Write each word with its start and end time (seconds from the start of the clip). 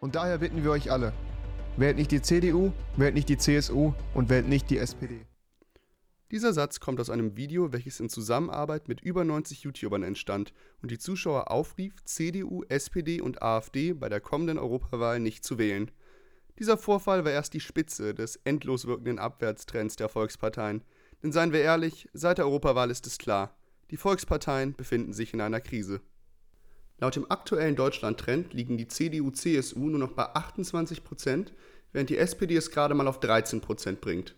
Und 0.00 0.14
daher 0.14 0.38
bitten 0.38 0.64
wir 0.64 0.70
euch 0.70 0.90
alle, 0.90 1.12
wählt 1.76 1.98
nicht 1.98 2.10
die 2.10 2.22
CDU, 2.22 2.72
wählt 2.96 3.14
nicht 3.14 3.28
die 3.28 3.36
CSU 3.36 3.92
und 4.14 4.30
wählt 4.30 4.48
nicht 4.48 4.70
die 4.70 4.78
SPD. 4.78 5.26
Dieser 6.30 6.54
Satz 6.54 6.80
kommt 6.80 7.00
aus 7.00 7.10
einem 7.10 7.36
Video, 7.36 7.72
welches 7.72 8.00
in 8.00 8.08
Zusammenarbeit 8.08 8.88
mit 8.88 9.02
über 9.02 9.24
90 9.24 9.62
YouTubern 9.62 10.02
entstand 10.02 10.54
und 10.80 10.90
die 10.90 10.98
Zuschauer 10.98 11.50
aufrief, 11.50 12.02
CDU, 12.04 12.62
SPD 12.68 13.20
und 13.20 13.42
AfD 13.42 13.92
bei 13.92 14.08
der 14.08 14.20
kommenden 14.20 14.58
Europawahl 14.58 15.20
nicht 15.20 15.44
zu 15.44 15.58
wählen. 15.58 15.90
Dieser 16.58 16.78
Vorfall 16.78 17.24
war 17.24 17.32
erst 17.32 17.52
die 17.52 17.60
Spitze 17.60 18.14
des 18.14 18.36
endlos 18.44 18.86
wirkenden 18.86 19.18
Abwärtstrends 19.18 19.96
der 19.96 20.08
Volksparteien. 20.08 20.82
Denn 21.22 21.32
seien 21.32 21.52
wir 21.52 21.60
ehrlich, 21.60 22.08
seit 22.14 22.38
der 22.38 22.46
Europawahl 22.46 22.90
ist 22.90 23.06
es 23.06 23.18
klar, 23.18 23.54
die 23.90 23.98
Volksparteien 23.98 24.74
befinden 24.74 25.12
sich 25.12 25.34
in 25.34 25.40
einer 25.40 25.60
Krise. 25.60 26.00
Laut 27.00 27.16
dem 27.16 27.30
aktuellen 27.30 27.76
Deutschland-Trend 27.76 28.52
liegen 28.52 28.76
die 28.76 28.86
CDU-CSU 28.86 29.88
nur 29.88 29.98
noch 29.98 30.12
bei 30.12 30.24
28 30.34 31.02
Prozent, 31.02 31.52
während 31.92 32.10
die 32.10 32.18
SPD 32.18 32.54
es 32.56 32.70
gerade 32.70 32.94
mal 32.94 33.08
auf 33.08 33.20
13 33.20 33.62
Prozent 33.62 34.02
bringt. 34.02 34.34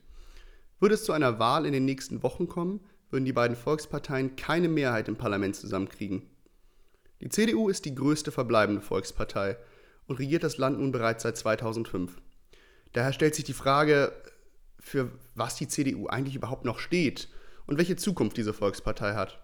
Würde 0.79 0.95
es 0.95 1.05
zu 1.05 1.13
einer 1.13 1.41
Wahl 1.41 1.67
in 1.67 1.73
den 1.73 1.85
nächsten 1.85 2.23
Wochen 2.23 2.49
kommen, 2.49 2.81
würden 3.11 3.25
die 3.25 3.33
beiden 3.33 3.57
Volksparteien 3.57 4.37
keine 4.37 4.69
Mehrheit 4.69 5.09
im 5.09 5.17
Parlament 5.17 5.57
zusammenkriegen. 5.57 6.23
Die 7.21 7.29
CDU 7.29 7.69
ist 7.69 7.85
die 7.85 7.95
größte 7.95 8.31
verbleibende 8.31 8.81
Volkspartei 8.81 9.57
und 10.07 10.21
regiert 10.21 10.45
das 10.45 10.57
Land 10.57 10.79
nun 10.79 10.93
bereits 10.93 11.25
seit 11.25 11.37
2005. 11.37 12.17
Daher 12.93 13.13
stellt 13.13 13.35
sich 13.35 13.45
die 13.45 13.53
Frage, 13.53 14.13
für 14.79 15.11
was 15.35 15.57
die 15.57 15.69
CDU 15.69 16.07
eigentlich 16.07 16.37
überhaupt 16.37 16.65
noch 16.65 16.79
steht 16.79 17.29
und 17.67 17.79
welche 17.79 17.97
Zukunft 17.97 18.37
diese 18.37 18.53
Volkspartei 18.53 19.15
hat. 19.15 19.42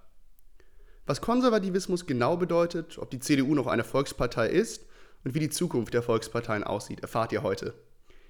Was 1.09 1.23
Konservativismus 1.23 2.05
genau 2.05 2.37
bedeutet, 2.37 2.98
ob 2.98 3.11
die 3.11 3.19
CDU 3.19 3.55
noch 3.55 3.66
eine 3.66 3.83
Volkspartei 3.83 4.49
ist 4.49 4.85
und 5.25 5.35
wie 5.35 5.39
die 5.39 5.49
Zukunft 5.49 5.95
der 5.95 6.03
Volksparteien 6.03 6.62
aussieht, 6.62 7.01
erfahrt 7.01 7.33
ihr 7.33 7.43
heute. 7.43 7.73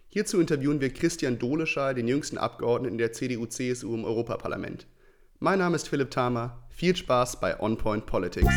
Hierzu 0.07 0.39
interviewen 0.41 0.81
wir 0.81 0.95
Christian 0.95 1.41
Doleschal, 1.41 1.97
den 1.97 2.07
jüngsten 2.07 2.39
Abgeordneten 2.39 2.97
der 2.97 3.13
CDU-CSU 3.13 3.93
im 3.97 4.05
Europaparlament. 4.05 4.87
Mein 5.41 5.59
Name 5.59 5.75
ist 5.75 5.89
Philipp 5.89 6.13
Thamer. 6.13 6.63
Viel 6.69 6.95
Spaß 6.95 7.41
bei 7.41 7.59
On 7.59 7.77
Point 7.77 8.07
Politics. 8.07 8.55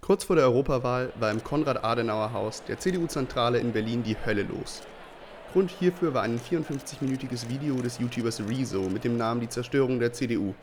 Kurz 0.00 0.22
vor 0.22 0.36
der 0.36 0.44
Europawahl 0.44 1.12
war 1.18 1.32
im 1.32 1.42
Konrad-Adenauer-Haus 1.42 2.62
der 2.62 2.78
CDU-Zentrale 2.78 3.58
in 3.58 3.72
Berlin 3.72 4.04
die 4.04 4.16
Hölle 4.24 4.44
los. 4.44 4.82
Grund 5.52 5.70
hierfür 5.70 6.12
war 6.12 6.24
ein 6.24 6.38
54-minütiges 6.38 7.48
Video 7.48 7.80
des 7.80 7.98
YouTubers 7.98 8.42
Rezo 8.46 8.90
mit 8.90 9.04
dem 9.04 9.16
Namen 9.16 9.40
Die 9.40 9.48
Zerstörung 9.48 9.98
der 9.98 10.12
CDU. 10.12 10.54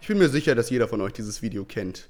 Ich 0.00 0.06
bin 0.06 0.18
mir 0.18 0.28
sicher, 0.28 0.54
dass 0.54 0.70
jeder 0.70 0.86
von 0.86 1.00
euch 1.00 1.12
dieses 1.12 1.42
Video 1.42 1.64
kennt. 1.64 2.08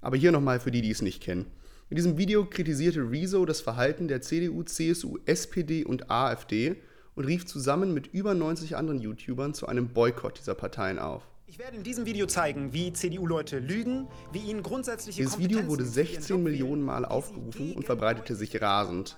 Aber 0.00 0.16
hier 0.16 0.32
nochmal 0.32 0.58
für 0.58 0.72
die, 0.72 0.82
die 0.82 0.90
es 0.90 1.02
nicht 1.02 1.22
kennen. 1.22 1.46
In 1.88 1.94
diesem 1.94 2.18
Video 2.18 2.44
kritisierte 2.46 3.08
Rezo 3.08 3.46
das 3.46 3.60
Verhalten 3.60 4.08
der 4.08 4.22
CDU, 4.22 4.64
CSU, 4.64 5.18
SPD 5.24 5.84
und 5.84 6.10
AfD 6.10 6.74
und 7.14 7.26
rief 7.26 7.46
zusammen 7.46 7.94
mit 7.94 8.08
über 8.08 8.34
90 8.34 8.76
anderen 8.76 9.00
YouTubern 9.00 9.54
zu 9.54 9.68
einem 9.68 9.88
Boykott 9.88 10.40
dieser 10.40 10.56
Parteien 10.56 10.98
auf. 10.98 11.22
Ich 11.46 11.60
werde 11.60 11.76
in 11.76 11.84
diesem 11.84 12.06
Video 12.06 12.26
zeigen, 12.26 12.72
wie 12.72 12.92
CDU-Leute 12.92 13.60
lügen, 13.60 14.08
wie 14.32 14.38
ihnen 14.40 14.64
grundsätzliche 14.64 15.22
Dieses 15.22 15.38
Video 15.38 15.64
wurde 15.68 15.84
16 15.84 16.42
Millionen 16.42 16.82
Mal 16.82 17.04
aufgerufen 17.04 17.74
und 17.74 17.84
verbreitete 17.84 18.34
sich 18.34 18.60
rasend. 18.60 19.16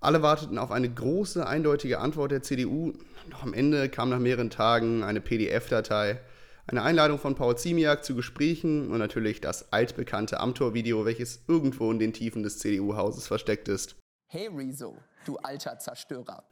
Alle 0.00 0.22
warteten 0.22 0.58
auf 0.58 0.70
eine 0.70 0.92
große, 0.92 1.46
eindeutige 1.46 1.98
Antwort 1.98 2.30
der 2.30 2.42
CDU, 2.42 2.92
doch 3.30 3.42
am 3.42 3.54
Ende 3.54 3.88
kam 3.88 4.10
nach 4.10 4.18
mehreren 4.18 4.50
Tagen 4.50 5.02
eine 5.02 5.20
PDF-Datei 5.20 6.20
eine 6.68 6.82
Einladung 6.82 7.18
von 7.18 7.36
Paul 7.36 7.56
Ziemiak 7.56 8.04
zu 8.04 8.16
Gesprächen 8.16 8.90
und 8.90 8.98
natürlich 8.98 9.40
das 9.40 9.72
altbekannte 9.72 10.40
Amtor-Video, 10.40 11.04
welches 11.04 11.44
irgendwo 11.46 11.90
in 11.92 12.00
den 12.00 12.12
Tiefen 12.12 12.42
des 12.42 12.58
CDU-Hauses 12.58 13.28
versteckt 13.28 13.68
ist. 13.68 13.94
Hey 14.26 14.48
Rezo, 14.48 14.96
du 15.24 15.36
alter 15.36 15.78
Zerstörer. 15.78 16.42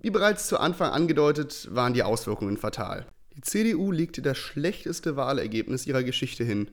Wie 0.00 0.10
bereits 0.10 0.46
zu 0.46 0.60
Anfang 0.60 0.92
angedeutet, 0.92 1.68
waren 1.72 1.92
die 1.92 2.04
Auswirkungen 2.04 2.56
fatal. 2.56 3.06
Die 3.34 3.40
CDU 3.40 3.90
legte 3.90 4.22
das 4.22 4.38
schlechteste 4.38 5.16
Wahlergebnis 5.16 5.88
ihrer 5.88 6.04
Geschichte 6.04 6.44
hin. 6.44 6.70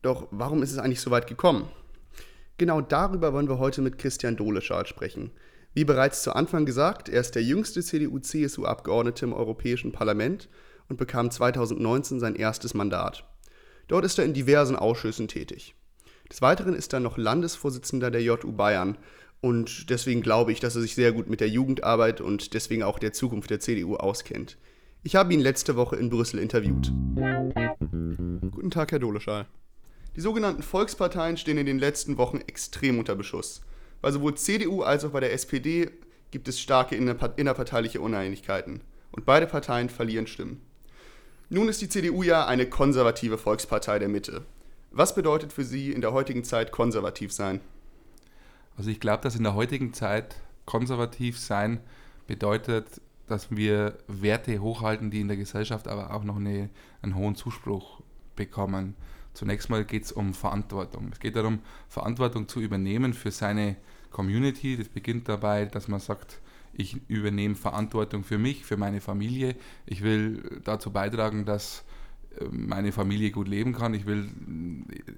Doch 0.00 0.26
warum 0.30 0.62
ist 0.62 0.72
es 0.72 0.78
eigentlich 0.78 1.02
so 1.02 1.10
weit 1.10 1.26
gekommen? 1.26 1.68
Genau 2.60 2.82
darüber 2.82 3.32
wollen 3.32 3.48
wir 3.48 3.58
heute 3.58 3.80
mit 3.80 3.96
Christian 3.96 4.36
Doleschal 4.36 4.84
sprechen. 4.84 5.30
Wie 5.72 5.86
bereits 5.86 6.22
zu 6.22 6.36
Anfang 6.36 6.66
gesagt, 6.66 7.08
er 7.08 7.22
ist 7.22 7.34
der 7.34 7.42
jüngste 7.42 7.82
CDU-CSU-Abgeordnete 7.82 9.24
im 9.24 9.32
Europäischen 9.32 9.92
Parlament 9.92 10.50
und 10.90 10.98
bekam 10.98 11.30
2019 11.30 12.20
sein 12.20 12.34
erstes 12.34 12.74
Mandat. 12.74 13.24
Dort 13.88 14.04
ist 14.04 14.18
er 14.18 14.26
in 14.26 14.34
diversen 14.34 14.76
Ausschüssen 14.76 15.26
tätig. 15.26 15.74
Des 16.30 16.42
Weiteren 16.42 16.74
ist 16.74 16.92
er 16.92 17.00
noch 17.00 17.16
Landesvorsitzender 17.16 18.10
der 18.10 18.22
JU 18.22 18.52
Bayern 18.52 18.98
und 19.40 19.88
deswegen 19.88 20.20
glaube 20.20 20.52
ich, 20.52 20.60
dass 20.60 20.76
er 20.76 20.82
sich 20.82 20.94
sehr 20.94 21.12
gut 21.12 21.30
mit 21.30 21.40
der 21.40 21.48
Jugendarbeit 21.48 22.20
und 22.20 22.52
deswegen 22.52 22.82
auch 22.82 22.98
der 22.98 23.14
Zukunft 23.14 23.48
der 23.48 23.60
CDU 23.60 23.96
auskennt. 23.96 24.58
Ich 25.02 25.16
habe 25.16 25.32
ihn 25.32 25.40
letzte 25.40 25.76
Woche 25.76 25.96
in 25.96 26.10
Brüssel 26.10 26.38
interviewt. 26.38 26.92
Guten 28.50 28.70
Tag, 28.70 28.92
Herr 28.92 28.98
Doleschal. 28.98 29.46
Die 30.16 30.20
sogenannten 30.20 30.62
Volksparteien 30.62 31.36
stehen 31.36 31.58
in 31.58 31.66
den 31.66 31.78
letzten 31.78 32.18
Wochen 32.18 32.38
extrem 32.38 32.98
unter 32.98 33.14
Beschuss. 33.14 33.62
Bei 34.02 34.10
sowohl 34.10 34.34
CDU 34.34 34.82
als 34.82 35.04
auch 35.04 35.10
bei 35.10 35.20
der 35.20 35.32
SPD 35.32 35.90
gibt 36.30 36.48
es 36.48 36.60
starke 36.60 36.96
innerparteiliche 36.96 38.00
Uneinigkeiten 38.00 38.80
und 39.12 39.24
beide 39.24 39.46
Parteien 39.46 39.88
verlieren 39.88 40.26
Stimmen. 40.26 40.60
Nun 41.48 41.68
ist 41.68 41.80
die 41.80 41.88
CDU 41.88 42.22
ja 42.22 42.46
eine 42.46 42.66
konservative 42.66 43.36
Volkspartei 43.36 43.98
der 43.98 44.08
Mitte. 44.08 44.44
Was 44.92 45.14
bedeutet 45.14 45.52
für 45.52 45.64
Sie 45.64 45.92
in 45.92 46.00
der 46.00 46.12
heutigen 46.12 46.44
Zeit 46.44 46.72
konservativ 46.72 47.32
sein? 47.32 47.60
Also 48.76 48.90
ich 48.90 49.00
glaube, 49.00 49.22
dass 49.22 49.36
in 49.36 49.42
der 49.42 49.54
heutigen 49.54 49.92
Zeit 49.92 50.36
konservativ 50.64 51.38
sein 51.38 51.80
bedeutet, 52.26 53.00
dass 53.26 53.50
wir 53.50 53.98
Werte 54.08 54.60
hochhalten, 54.60 55.10
die 55.10 55.20
in 55.20 55.28
der 55.28 55.36
Gesellschaft 55.36 55.86
aber 55.86 56.14
auch 56.14 56.24
noch 56.24 56.36
eine, 56.36 56.70
einen 57.02 57.14
hohen 57.14 57.36
Zuspruch 57.36 58.00
bekommen. 58.34 58.94
Zunächst 59.32 59.70
mal 59.70 59.84
geht 59.84 60.04
es 60.04 60.12
um 60.12 60.34
Verantwortung. 60.34 61.10
Es 61.12 61.20
geht 61.20 61.36
darum, 61.36 61.60
Verantwortung 61.88 62.48
zu 62.48 62.60
übernehmen 62.60 63.14
für 63.14 63.30
seine 63.30 63.76
Community. 64.10 64.76
Das 64.76 64.88
beginnt 64.88 65.28
dabei, 65.28 65.66
dass 65.66 65.88
man 65.88 66.00
sagt, 66.00 66.40
ich 66.72 67.00
übernehme 67.08 67.54
Verantwortung 67.54 68.24
für 68.24 68.38
mich, 68.38 68.64
für 68.64 68.76
meine 68.76 69.00
Familie. 69.00 69.56
Ich 69.86 70.02
will 70.02 70.60
dazu 70.64 70.90
beitragen, 70.90 71.44
dass 71.44 71.84
meine 72.50 72.92
Familie 72.92 73.30
gut 73.30 73.48
leben 73.48 73.72
kann. 73.72 73.92
Ich 73.94 74.06
will, 74.06 74.28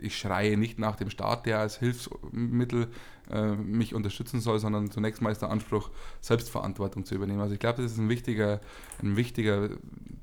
ich 0.00 0.16
schreie 0.18 0.56
nicht 0.56 0.78
nach 0.78 0.96
dem 0.96 1.10
Staat, 1.10 1.46
der 1.46 1.60
als 1.60 1.78
Hilfsmittel 1.78 2.88
äh, 3.30 3.52
mich 3.52 3.94
unterstützen 3.94 4.40
soll, 4.40 4.58
sondern 4.58 4.90
zunächst 4.90 5.22
mal 5.22 5.30
ist 5.30 5.42
der 5.42 5.50
Anspruch, 5.50 5.90
Selbstverantwortung 6.20 7.04
zu 7.04 7.14
übernehmen. 7.14 7.40
Also 7.40 7.54
ich 7.54 7.60
glaube, 7.60 7.82
das 7.82 7.92
ist 7.92 7.98
ein 7.98 8.08
wichtiger, 8.08 8.60
ein 9.02 9.16
wichtiger 9.16 9.70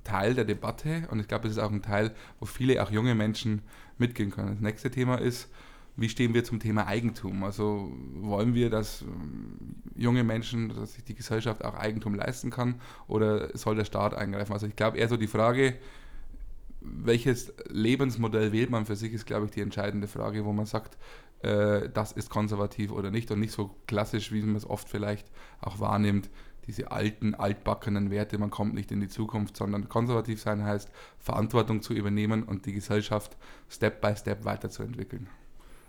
Teil 0.04 0.34
der 0.34 0.46
Debatte 0.46 1.08
und 1.12 1.20
ich 1.20 1.28
glaube, 1.28 1.44
das 1.44 1.54
ist 1.54 1.64
auch 1.64 1.72
ein 1.72 1.82
Teil, 1.82 2.14
wo 2.40 2.46
viele, 2.46 2.82
auch 2.82 2.92
junge 2.92 3.16
Menschen 3.16 3.62
mitgehen 3.98 4.32
können. 4.32 4.54
Das 4.54 4.62
nächste 4.62 4.90
Thema 4.90 5.16
ist, 5.16 5.50
wie 5.96 6.10
stehen 6.10 6.34
wir 6.34 6.44
zum 6.44 6.60
Thema 6.60 6.88
Eigentum? 6.88 7.44
Also 7.44 7.92
wollen 8.14 8.54
wir, 8.54 8.70
dass 8.70 9.02
ähm, 9.02 9.76
junge 9.96 10.24
Menschen, 10.24 10.70
dass 10.70 10.94
sich 10.94 11.04
die 11.04 11.16
Gesellschaft 11.16 11.64
auch 11.64 11.76
Eigentum 11.76 12.16
leisten 12.16 12.50
kann 12.50 12.76
oder 13.08 13.56
soll 13.58 13.76
der 13.76 13.86
Staat 13.86 14.14
eingreifen? 14.14 14.54
Also 14.54 14.66
ich 14.66 14.76
glaube 14.76 14.98
eher 14.98 15.10
so 15.10 15.18
die 15.18 15.28
Frage, 15.28 15.76
welches 16.82 17.54
Lebensmodell 17.68 18.52
wählt 18.52 18.70
man 18.70 18.86
für 18.86 18.96
sich, 18.96 19.14
ist, 19.14 19.26
glaube 19.26 19.46
ich, 19.46 19.52
die 19.52 19.62
entscheidende 19.62 20.08
Frage, 20.08 20.46
wo 20.46 20.54
man 20.54 20.66
sagt, 20.66 20.98
äh, 21.42 21.90
das 21.90 22.12
ist 22.12 22.30
konservativ 22.30 22.92
oder 22.92 23.12
nicht 23.12 23.32
und 23.32 23.40
nicht 23.40 23.54
so 23.54 23.76
klassisch, 23.88 24.32
wie 24.32 24.42
man 24.42 24.56
es 24.56 24.70
oft 24.70 24.90
vielleicht 24.90 25.30
auch 25.62 25.80
wahrnimmt, 25.80 26.30
diese 26.68 26.92
alten, 26.92 27.34
altbackenen 27.34 28.12
Werte, 28.12 28.38
man 28.38 28.52
kommt 28.52 28.76
nicht 28.76 28.92
in 28.92 29.00
die 29.00 29.08
Zukunft, 29.08 29.58
sondern 29.58 29.90
konservativ 29.90 30.40
sein 30.40 30.64
heißt, 30.64 30.92
Verantwortung 31.18 31.82
zu 31.82 31.94
übernehmen 31.94 32.44
und 32.44 32.66
die 32.68 32.74
Gesellschaft 32.74 33.38
Step 33.70 34.02
by 34.02 34.16
Step 34.16 34.46
weiterzuentwickeln. 34.46 35.28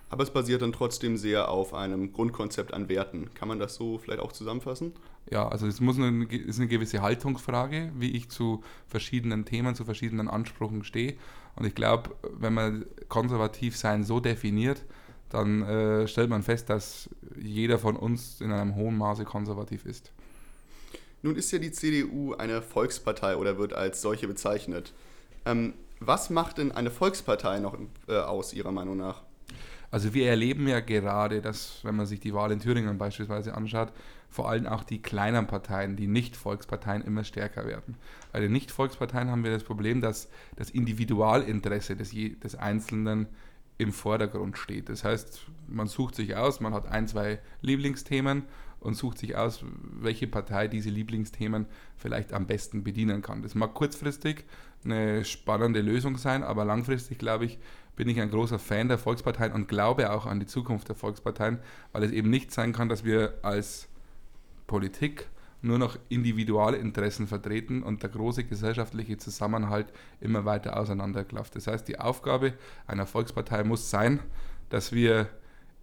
Aber 0.08 0.24
es 0.24 0.30
basiert 0.30 0.62
dann 0.62 0.72
trotzdem 0.72 1.16
sehr 1.16 1.50
auf 1.50 1.72
einem 1.72 2.12
Grundkonzept 2.12 2.74
an 2.74 2.88
Werten. 2.88 3.32
Kann 3.34 3.46
man 3.46 3.60
das 3.60 3.76
so 3.76 3.98
vielleicht 3.98 4.20
auch 4.20 4.32
zusammenfassen? 4.32 4.92
Ja, 5.28 5.48
also 5.48 5.66
es 5.66 5.80
muss 5.80 5.96
eine, 5.96 6.24
ist 6.24 6.58
eine 6.58 6.68
gewisse 6.68 7.02
Haltungsfrage, 7.02 7.92
wie 7.96 8.10
ich 8.12 8.28
zu 8.28 8.62
verschiedenen 8.88 9.44
Themen, 9.44 9.74
zu 9.74 9.84
verschiedenen 9.84 10.28
Ansprüchen 10.28 10.82
stehe. 10.84 11.16
Und 11.56 11.66
ich 11.66 11.74
glaube, 11.74 12.10
wenn 12.38 12.54
man 12.54 12.86
konservativ 13.08 13.76
sein 13.76 14.02
so 14.02 14.20
definiert, 14.20 14.82
dann 15.28 15.62
äh, 15.62 16.08
stellt 16.08 16.30
man 16.30 16.42
fest, 16.42 16.70
dass 16.70 17.08
jeder 17.40 17.78
von 17.78 17.96
uns 17.96 18.40
in 18.40 18.50
einem 18.50 18.74
hohen 18.74 18.96
Maße 18.96 19.24
konservativ 19.24 19.86
ist. 19.86 20.10
Nun 21.22 21.36
ist 21.36 21.50
ja 21.52 21.58
die 21.58 21.70
CDU 21.70 22.34
eine 22.34 22.62
Volkspartei 22.62 23.36
oder 23.36 23.58
wird 23.58 23.72
als 23.72 24.00
solche 24.00 24.26
bezeichnet. 24.26 24.92
Ähm, 25.44 25.74
was 26.00 26.30
macht 26.30 26.58
denn 26.58 26.72
eine 26.72 26.90
Volkspartei 26.90 27.60
noch 27.60 27.76
äh, 28.08 28.16
aus, 28.16 28.54
Ihrer 28.54 28.72
Meinung 28.72 28.96
nach? 28.96 29.22
Also 29.90 30.14
wir 30.14 30.28
erleben 30.28 30.66
ja 30.66 30.80
gerade, 30.80 31.42
dass, 31.42 31.80
wenn 31.82 31.96
man 31.96 32.06
sich 32.06 32.20
die 32.20 32.32
Wahl 32.32 32.52
in 32.52 32.60
Thüringen 32.60 32.96
beispielsweise 32.96 33.54
anschaut, 33.54 33.92
vor 34.30 34.48
allem 34.48 34.66
auch 34.66 34.84
die 34.84 35.02
kleinen 35.02 35.46
Parteien, 35.46 35.96
die 35.96 36.06
Nicht-Volksparteien 36.06 37.02
immer 37.02 37.24
stärker 37.24 37.66
werden. 37.66 37.96
Bei 38.32 38.40
den 38.40 38.52
Nicht-Volksparteien 38.52 39.28
haben 39.28 39.42
wir 39.44 39.50
das 39.50 39.64
Problem, 39.64 40.00
dass 40.00 40.30
das 40.56 40.70
Individualinteresse 40.70 41.96
des, 41.96 42.12
des 42.12 42.54
Einzelnen 42.54 43.26
im 43.76 43.92
Vordergrund 43.92 44.56
steht. 44.56 44.88
Das 44.88 45.04
heißt, 45.04 45.46
man 45.66 45.88
sucht 45.88 46.14
sich 46.14 46.36
aus, 46.36 46.60
man 46.60 46.74
hat 46.74 46.86
ein, 46.86 47.08
zwei 47.08 47.40
Lieblingsthemen 47.60 48.44
und 48.78 48.94
sucht 48.94 49.18
sich 49.18 49.36
aus, 49.36 49.64
welche 50.00 50.26
Partei 50.26 50.68
diese 50.68 50.90
Lieblingsthemen 50.90 51.66
vielleicht 51.96 52.32
am 52.32 52.46
besten 52.46 52.84
bedienen 52.84 53.22
kann. 53.22 53.42
Das 53.42 53.54
mag 53.54 53.74
kurzfristig 53.74 54.44
eine 54.84 55.24
spannende 55.24 55.80
Lösung 55.80 56.16
sein, 56.16 56.42
aber 56.42 56.64
langfristig, 56.64 57.18
glaube 57.18 57.46
ich, 57.46 57.58
bin 57.96 58.08
ich 58.08 58.20
ein 58.20 58.30
großer 58.30 58.58
Fan 58.58 58.88
der 58.88 58.96
Volksparteien 58.96 59.52
und 59.52 59.68
glaube 59.68 60.10
auch 60.10 60.24
an 60.24 60.40
die 60.40 60.46
Zukunft 60.46 60.88
der 60.88 60.96
Volksparteien, 60.96 61.58
weil 61.92 62.02
es 62.02 62.12
eben 62.12 62.30
nicht 62.30 62.52
sein 62.52 62.72
kann, 62.72 62.88
dass 62.88 63.04
wir 63.04 63.34
als 63.42 63.89
Politik 64.70 65.26
nur 65.62 65.78
noch 65.78 65.98
Individualinteressen 66.08 67.26
vertreten 67.26 67.82
und 67.82 68.04
der 68.04 68.10
große 68.10 68.44
gesellschaftliche 68.44 69.18
Zusammenhalt 69.18 69.92
immer 70.20 70.44
weiter 70.44 70.78
auseinanderklafft. 70.78 71.56
Das 71.56 71.66
heißt, 71.66 71.88
die 71.88 71.98
Aufgabe 71.98 72.54
einer 72.86 73.06
Volkspartei 73.06 73.64
muss 73.64 73.90
sein, 73.90 74.20
dass 74.68 74.92
wir 74.92 75.28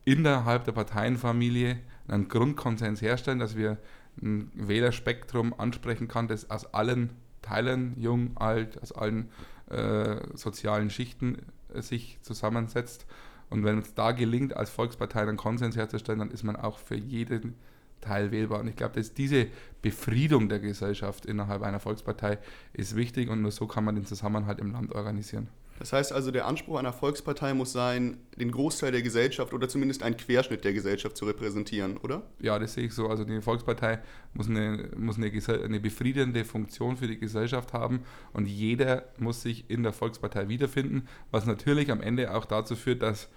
innerhalb 0.05 0.63
der 0.63 0.71
Parteienfamilie 0.71 1.79
einen 2.07 2.29
Grundkonsens 2.29 3.01
herstellen, 3.01 3.39
dass 3.39 3.57
wir 3.57 3.77
ein 4.21 4.51
Wählerspektrum 4.55 5.53
ansprechen 5.53 6.07
kann, 6.07 6.29
das 6.29 6.49
aus 6.49 6.73
allen 6.73 7.11
Teilen, 7.41 7.93
jung, 7.99 8.37
alt, 8.37 8.81
aus 8.81 8.93
allen 8.93 9.29
äh, 9.69 10.15
sozialen 10.33 10.89
Schichten 10.89 11.39
äh, 11.73 11.81
sich 11.81 12.19
zusammensetzt. 12.21 13.05
Und 13.49 13.65
wenn 13.65 13.79
es 13.79 13.93
da 13.95 14.13
gelingt, 14.13 14.55
als 14.55 14.69
Volkspartei 14.69 15.23
einen 15.23 15.35
Konsens 15.35 15.75
herzustellen, 15.75 16.19
dann 16.19 16.31
ist 16.31 16.43
man 16.43 16.55
auch 16.55 16.79
für 16.79 16.95
jeden 16.95 17.55
Teil 18.01 18.31
wählbar. 18.31 18.59
Und 18.59 18.67
ich 18.67 18.75
glaube, 18.75 18.95
dass 18.95 19.13
diese 19.13 19.47
Befriedung 19.81 20.49
der 20.49 20.59
Gesellschaft 20.59 21.25
innerhalb 21.25 21.61
einer 21.61 21.79
Volkspartei 21.79 22.39
ist 22.73 22.95
wichtig 22.95 23.29
und 23.29 23.41
nur 23.41 23.51
so 23.51 23.67
kann 23.67 23.83
man 23.83 23.95
den 23.95 24.05
Zusammenhalt 24.05 24.59
im 24.59 24.71
Land 24.71 24.93
organisieren. 24.93 25.49
Das 25.79 25.93
heißt 25.93 26.11
also, 26.11 26.31
der 26.31 26.47
Anspruch 26.47 26.79
einer 26.79 26.93
Volkspartei 26.93 27.53
muss 27.53 27.71
sein, 27.71 28.17
den 28.35 28.51
Großteil 28.51 28.91
der 28.91 29.01
Gesellschaft 29.01 29.53
oder 29.53 29.69
zumindest 29.69 30.01
einen 30.01 30.17
Querschnitt 30.17 30.63
der 30.63 30.73
Gesellschaft 30.73 31.15
zu 31.15 31.25
repräsentieren, 31.25 31.97
oder? 31.97 32.23
Ja, 32.39 32.57
das 32.57 32.73
sehe 32.73 32.85
ich 32.85 32.93
so. 32.93 33.07
Also 33.07 33.23
die 33.23 33.41
Volkspartei 33.41 33.99
muss 34.33 34.49
eine, 34.49 34.89
muss 34.97 35.17
eine, 35.17 35.31
eine 35.63 35.79
befriedende 35.79 36.45
Funktion 36.45 36.97
für 36.97 37.07
die 37.07 37.19
Gesellschaft 37.19 37.73
haben 37.73 38.01
und 38.33 38.47
jeder 38.47 39.05
muss 39.19 39.43
sich 39.43 39.69
in 39.69 39.83
der 39.83 39.93
Volkspartei 39.93 40.49
wiederfinden, 40.49 41.07
was 41.31 41.45
natürlich 41.45 41.91
am 41.91 42.01
Ende 42.01 42.33
auch 42.33 42.45
dazu 42.45 42.75
führt, 42.75 43.03
dass 43.03 43.29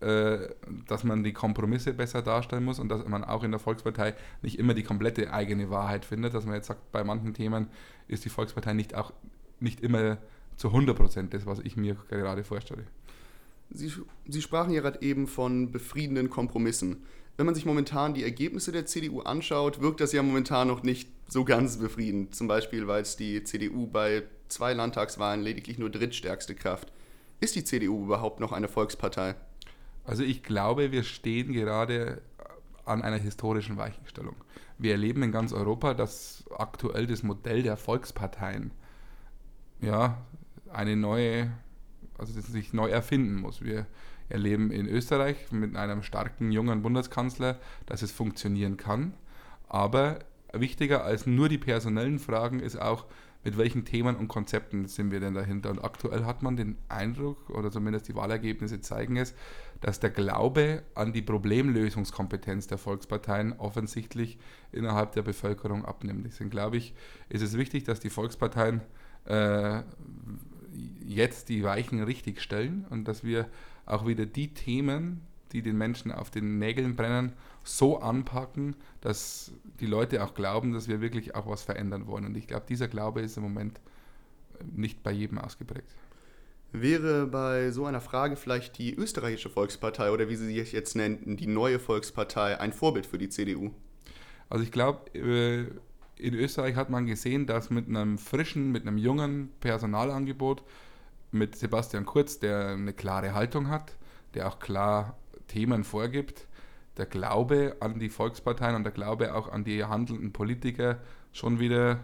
dass 0.00 1.02
man 1.02 1.24
die 1.24 1.32
Kompromisse 1.32 1.92
besser 1.92 2.22
darstellen 2.22 2.64
muss 2.64 2.78
und 2.78 2.88
dass 2.88 3.06
man 3.08 3.24
auch 3.24 3.42
in 3.42 3.50
der 3.50 3.58
Volkspartei 3.58 4.14
nicht 4.42 4.58
immer 4.58 4.74
die 4.74 4.84
komplette 4.84 5.32
eigene 5.32 5.70
Wahrheit 5.70 6.04
findet, 6.04 6.34
dass 6.34 6.44
man 6.44 6.54
jetzt 6.54 6.68
sagt, 6.68 6.92
bei 6.92 7.02
manchen 7.02 7.34
Themen 7.34 7.68
ist 8.06 8.24
die 8.24 8.28
Volkspartei 8.28 8.74
nicht 8.74 8.94
auch 8.94 9.12
nicht 9.60 9.80
immer 9.80 10.18
zu 10.56 10.68
100 10.68 10.96
Prozent 10.96 11.34
das, 11.34 11.46
was 11.46 11.58
ich 11.60 11.76
mir 11.76 11.96
gerade 12.08 12.44
vorstelle. 12.44 12.84
Sie, 13.70 13.92
Sie 14.26 14.42
sprachen 14.42 14.72
ja 14.72 14.80
gerade 14.80 15.02
eben 15.02 15.26
von 15.26 15.72
befriedenden 15.72 16.30
Kompromissen. 16.30 17.04
Wenn 17.36 17.46
man 17.46 17.54
sich 17.54 17.66
momentan 17.66 18.14
die 18.14 18.24
Ergebnisse 18.24 18.72
der 18.72 18.86
CDU 18.86 19.20
anschaut, 19.20 19.80
wirkt 19.80 20.00
das 20.00 20.12
ja 20.12 20.22
momentan 20.22 20.68
noch 20.68 20.82
nicht 20.82 21.08
so 21.28 21.44
ganz 21.44 21.76
befriedend. 21.76 22.34
Zum 22.34 22.48
Beispiel, 22.48 22.86
weil 22.86 23.02
es 23.02 23.16
die 23.16 23.44
CDU 23.44 23.86
bei 23.86 24.24
zwei 24.48 24.72
Landtagswahlen 24.72 25.42
lediglich 25.42 25.78
nur 25.78 25.90
drittstärkste 25.90 26.54
Kraft. 26.54 26.92
Ist 27.40 27.54
die 27.54 27.62
CDU 27.62 28.04
überhaupt 28.04 28.40
noch 28.40 28.52
eine 28.52 28.68
Volkspartei? 28.68 29.36
Also 30.08 30.22
ich 30.22 30.42
glaube, 30.42 30.90
wir 30.90 31.02
stehen 31.02 31.52
gerade 31.52 32.22
an 32.86 33.02
einer 33.02 33.18
historischen 33.18 33.76
Weichenstellung. 33.76 34.36
Wir 34.78 34.92
erleben 34.92 35.22
in 35.22 35.32
ganz 35.32 35.52
Europa, 35.52 35.92
dass 35.92 36.44
aktuell 36.56 37.06
das 37.06 37.22
Modell 37.22 37.62
der 37.62 37.76
Volksparteien 37.76 38.70
ja 39.82 40.16
eine 40.72 40.96
neue, 40.96 41.52
also 42.16 42.32
das 42.32 42.46
sich 42.46 42.72
neu 42.72 42.88
erfinden 42.88 43.34
muss. 43.34 43.62
Wir 43.62 43.86
erleben 44.30 44.70
in 44.70 44.86
Österreich 44.88 45.52
mit 45.52 45.76
einem 45.76 46.02
starken 46.02 46.52
jungen 46.52 46.80
Bundeskanzler, 46.80 47.58
dass 47.84 48.00
es 48.00 48.10
funktionieren 48.10 48.78
kann. 48.78 49.12
Aber 49.68 50.20
wichtiger 50.54 51.04
als 51.04 51.26
nur 51.26 51.50
die 51.50 51.58
personellen 51.58 52.18
Fragen 52.18 52.60
ist 52.60 52.80
auch, 52.80 53.04
mit 53.48 53.56
welchen 53.56 53.86
Themen 53.86 54.14
und 54.16 54.28
Konzepten 54.28 54.88
sind 54.88 55.10
wir 55.10 55.20
denn 55.20 55.32
dahinter? 55.32 55.70
Und 55.70 55.82
aktuell 55.82 56.26
hat 56.26 56.42
man 56.42 56.58
den 56.58 56.76
Eindruck, 56.90 57.48
oder 57.48 57.70
zumindest 57.70 58.06
die 58.06 58.14
Wahlergebnisse 58.14 58.82
zeigen 58.82 59.16
es, 59.16 59.34
dass 59.80 60.00
der 60.00 60.10
Glaube 60.10 60.82
an 60.94 61.14
die 61.14 61.22
Problemlösungskompetenz 61.22 62.66
der 62.66 62.76
Volksparteien 62.76 63.54
offensichtlich 63.54 64.38
innerhalb 64.70 65.12
der 65.12 65.22
Bevölkerung 65.22 65.86
abnimmt. 65.86 66.26
Deswegen 66.26 66.50
glaube 66.50 66.76
ich, 66.76 66.92
ist 67.30 67.40
es 67.40 67.56
wichtig, 67.56 67.84
dass 67.84 68.00
die 68.00 68.10
Volksparteien 68.10 68.82
äh, 69.24 69.80
jetzt 71.06 71.48
die 71.48 71.64
Weichen 71.64 72.02
richtig 72.02 72.42
stellen 72.42 72.84
und 72.90 73.08
dass 73.08 73.24
wir 73.24 73.48
auch 73.86 74.06
wieder 74.06 74.26
die 74.26 74.52
Themen, 74.52 75.22
die 75.52 75.62
den 75.62 75.76
Menschen 75.76 76.12
auf 76.12 76.30
den 76.30 76.58
Nägeln 76.58 76.96
brennen, 76.96 77.32
so 77.64 78.00
anpacken, 78.00 78.76
dass 79.00 79.52
die 79.80 79.86
Leute 79.86 80.24
auch 80.24 80.34
glauben, 80.34 80.72
dass 80.72 80.88
wir 80.88 81.00
wirklich 81.00 81.34
auch 81.34 81.46
was 81.46 81.62
verändern 81.62 82.06
wollen. 82.06 82.24
Und 82.24 82.36
ich 82.36 82.46
glaube, 82.46 82.66
dieser 82.68 82.88
Glaube 82.88 83.20
ist 83.20 83.36
im 83.36 83.42
Moment 83.42 83.80
nicht 84.74 85.02
bei 85.02 85.12
jedem 85.12 85.38
ausgeprägt. 85.38 85.88
Wäre 86.72 87.26
bei 87.26 87.70
so 87.70 87.86
einer 87.86 88.00
Frage 88.00 88.36
vielleicht 88.36 88.76
die 88.76 88.94
österreichische 88.94 89.48
Volkspartei 89.48 90.10
oder 90.10 90.28
wie 90.28 90.36
sie 90.36 90.46
sich 90.46 90.72
jetzt 90.72 90.96
nennen, 90.96 91.36
die 91.36 91.46
neue 91.46 91.78
Volkspartei, 91.78 92.60
ein 92.60 92.72
Vorbild 92.72 93.06
für 93.06 93.16
die 93.16 93.30
CDU? 93.30 93.70
Also 94.50 94.64
ich 94.64 94.72
glaube, 94.72 95.14
äh, 95.14 95.66
in 96.18 96.34
Österreich 96.34 96.76
hat 96.76 96.90
man 96.90 97.06
gesehen, 97.06 97.46
dass 97.46 97.70
mit 97.70 97.88
einem 97.88 98.18
frischen, 98.18 98.70
mit 98.70 98.86
einem 98.86 98.98
jungen 98.98 99.50
Personalangebot, 99.60 100.62
mit 101.30 101.56
Sebastian 101.56 102.04
Kurz, 102.04 102.38
der 102.38 102.68
eine 102.68 102.92
klare 102.92 103.34
Haltung 103.34 103.68
hat, 103.68 103.96
der 104.34 104.48
auch 104.48 104.58
klar 104.58 105.16
Themen 105.48 105.84
vorgibt, 105.84 106.46
der 106.96 107.06
Glaube 107.06 107.76
an 107.80 107.98
die 107.98 108.08
Volksparteien 108.08 108.76
und 108.76 108.84
der 108.84 108.92
Glaube 108.92 109.34
auch 109.34 109.50
an 109.50 109.64
die 109.64 109.84
handelnden 109.84 110.32
Politiker 110.32 110.98
schon 111.32 111.58
wieder 111.58 112.00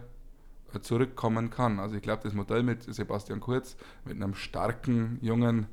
äh, 0.73 0.79
zurückkommen 0.81 1.49
kann. 1.49 1.79
Also 1.79 1.95
ich 1.95 2.01
glaube, 2.01 2.23
das 2.23 2.33
Modell 2.33 2.63
mit 2.63 2.83
Sebastian 2.83 3.39
Kurz, 3.39 3.77
mit 4.03 4.15
einem 4.15 4.35
starken, 4.35 5.19
jungen, 5.21 5.67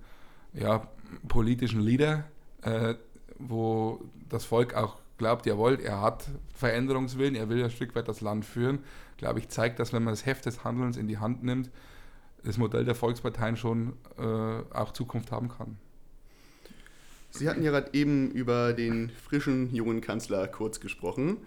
ja, 0.53 0.89
politischen 1.29 1.81
Leader, 1.81 2.25
äh, 2.63 2.95
wo 3.39 4.05
das 4.29 4.45
Volk 4.45 4.75
auch 4.75 4.99
glaubt, 5.19 5.47
jawohl, 5.47 5.79
er 5.81 6.01
hat 6.01 6.29
Veränderungswillen, 6.55 7.35
er 7.35 7.49
will 7.49 7.63
ein 7.63 7.71
Stück 7.71 7.95
weit 7.95 8.09
das 8.09 8.21
Land 8.21 8.45
führen, 8.45 8.81
glaube 9.17 9.39
ich, 9.39 9.49
zeigt, 9.49 9.79
dass 9.79 9.93
wenn 9.93 10.03
man 10.03 10.13
das 10.13 10.27
Heft 10.27 10.47
des 10.47 10.65
Handelns 10.65 10.97
in 10.97 11.07
die 11.07 11.19
Hand 11.19 11.43
nimmt, 11.43 11.71
das 12.45 12.59
Modell 12.59 12.85
der 12.85 12.95
Volksparteien 12.95 13.57
schon 13.57 13.95
äh, 14.19 14.75
auch 14.75 14.93
Zukunft 14.93 15.31
haben 15.31 15.49
kann. 15.49 15.79
Sie 17.33 17.49
hatten 17.49 17.63
ja 17.63 17.71
gerade 17.71 17.91
eben 17.95 18.31
über 18.31 18.75
den 18.75 19.11
frischen 19.11 19.75
jungen 19.75 20.01
Kanzler 20.01 20.47
Kurz 20.49 20.81
gesprochen. 20.81 21.39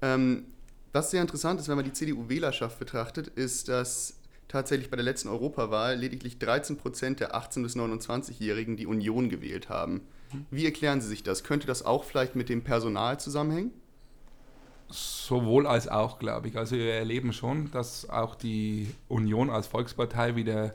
Ähm, 0.00 0.44
was 0.92 1.10
sehr 1.10 1.20
interessant 1.20 1.58
ist, 1.58 1.68
wenn 1.68 1.76
man 1.76 1.84
die 1.84 1.92
CDU-Wählerschaft 1.92 2.78
betrachtet, 2.78 3.28
ist, 3.28 3.68
dass 3.68 4.14
tatsächlich 4.46 4.90
bei 4.90 4.96
der 4.96 5.04
letzten 5.04 5.28
Europawahl 5.28 5.96
lediglich 5.96 6.38
13 6.38 6.76
Prozent 6.76 7.20
der 7.20 7.34
18- 7.34 7.62
bis 7.62 7.76
29-Jährigen 7.76 8.76
die 8.76 8.86
Union 8.86 9.28
gewählt 9.28 9.68
haben. 9.68 10.02
Wie 10.50 10.64
erklären 10.64 11.00
Sie 11.00 11.08
sich 11.08 11.22
das? 11.22 11.44
Könnte 11.44 11.66
das 11.66 11.84
auch 11.84 12.04
vielleicht 12.04 12.36
mit 12.36 12.48
dem 12.48 12.62
Personal 12.62 13.18
zusammenhängen? 13.18 13.72
Sowohl 14.88 15.66
als 15.66 15.88
auch, 15.88 16.18
glaube 16.18 16.48
ich. 16.48 16.56
Also 16.56 16.76
wir 16.76 16.92
erleben 16.92 17.32
schon, 17.32 17.70
dass 17.70 18.08
auch 18.08 18.34
die 18.34 18.88
Union 19.08 19.50
als 19.50 19.66
Volkspartei 19.66 20.36
wieder 20.36 20.74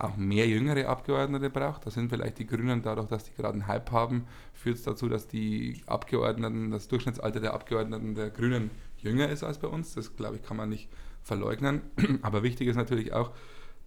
auch 0.00 0.16
mehr 0.16 0.46
jüngere 0.46 0.88
Abgeordnete 0.88 1.50
braucht. 1.50 1.86
Da 1.86 1.90
sind 1.90 2.08
vielleicht 2.10 2.38
die 2.38 2.46
Grünen, 2.46 2.82
dadurch, 2.82 3.08
dass 3.08 3.24
die 3.24 3.34
gerade 3.34 3.54
einen 3.54 3.66
Hype 3.66 3.90
haben, 3.92 4.26
führt 4.54 4.76
es 4.76 4.82
dazu, 4.82 5.08
dass 5.08 5.28
die 5.28 5.82
Abgeordneten, 5.86 6.70
das 6.70 6.88
Durchschnittsalter 6.88 7.40
der 7.40 7.54
Abgeordneten 7.54 8.14
der 8.14 8.30
Grünen 8.30 8.70
jünger 8.98 9.28
ist 9.28 9.44
als 9.44 9.58
bei 9.58 9.68
uns. 9.68 9.94
Das, 9.94 10.16
glaube 10.16 10.36
ich, 10.36 10.42
kann 10.42 10.56
man 10.56 10.68
nicht 10.68 10.88
verleugnen. 11.22 11.82
Aber 12.22 12.42
wichtig 12.42 12.68
ist 12.68 12.76
natürlich 12.76 13.12
auch, 13.12 13.32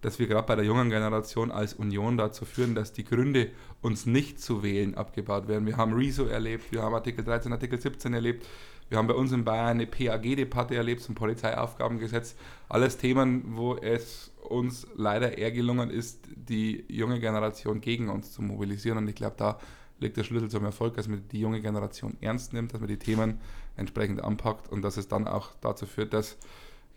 dass 0.02 0.18
wir 0.18 0.26
gerade 0.26 0.46
bei 0.46 0.54
der 0.54 0.64
jungen 0.66 0.90
Generation 0.90 1.50
als 1.50 1.72
Union 1.72 2.18
dazu 2.18 2.44
führen, 2.44 2.74
dass 2.74 2.92
die 2.92 3.04
Gründe, 3.04 3.50
uns 3.80 4.04
nicht 4.04 4.40
zu 4.40 4.62
wählen, 4.62 4.94
abgebaut 4.94 5.48
werden. 5.48 5.66
Wir 5.66 5.78
haben 5.78 5.94
Rezo 5.94 6.26
erlebt, 6.26 6.72
wir 6.72 6.82
haben 6.82 6.94
Artikel 6.94 7.24
13, 7.24 7.52
Artikel 7.52 7.80
17 7.80 8.12
erlebt, 8.12 8.46
wir 8.90 8.98
haben 8.98 9.06
bei 9.08 9.14
uns 9.14 9.32
in 9.32 9.44
Bayern 9.44 9.68
eine 9.68 9.86
PAG-Debatte 9.86 10.74
erlebt 10.74 11.00
zum 11.00 11.14
Polizeiaufgabengesetz. 11.14 12.36
Alles 12.68 12.98
Themen, 12.98 13.56
wo 13.56 13.76
es 13.76 14.30
uns 14.44 14.86
leider 14.94 15.38
eher 15.38 15.52
gelungen 15.52 15.90
ist, 15.90 16.28
die 16.34 16.84
junge 16.88 17.20
Generation 17.20 17.80
gegen 17.80 18.08
uns 18.08 18.32
zu 18.32 18.42
mobilisieren. 18.42 18.98
Und 18.98 19.08
ich 19.08 19.14
glaube, 19.14 19.36
da 19.36 19.58
liegt 20.00 20.16
der 20.16 20.24
Schlüssel 20.24 20.50
zum 20.50 20.64
Erfolg, 20.64 20.94
dass 20.94 21.08
man 21.08 21.26
die 21.28 21.40
junge 21.40 21.60
Generation 21.60 22.16
ernst 22.20 22.52
nimmt, 22.52 22.72
dass 22.72 22.80
man 22.80 22.88
die 22.88 22.98
Themen 22.98 23.40
entsprechend 23.76 24.22
anpackt 24.22 24.68
und 24.70 24.82
dass 24.82 24.96
es 24.96 25.08
dann 25.08 25.26
auch 25.26 25.50
dazu 25.60 25.86
führt, 25.86 26.12
dass 26.12 26.36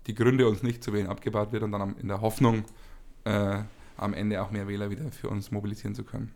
die 0.08 0.16
Gründe, 0.16 0.48
uns 0.48 0.64
nicht 0.64 0.84
zu 0.84 0.94
wählen, 0.94 1.08
abgebaut 1.08 1.52
wird 1.52 1.64
und 1.64 1.72
dann 1.72 1.96
in 1.98 2.08
der 2.08 2.22
Hoffnung, 2.22 2.64
äh, 3.26 3.60
am 3.98 4.14
Ende 4.14 4.42
auch 4.42 4.52
mehr 4.52 4.68
Wähler 4.68 4.90
wieder 4.90 5.12
für 5.12 5.30
uns 5.30 5.52
mobilisieren 5.52 5.96
zu 5.96 6.04
können. 6.04 6.32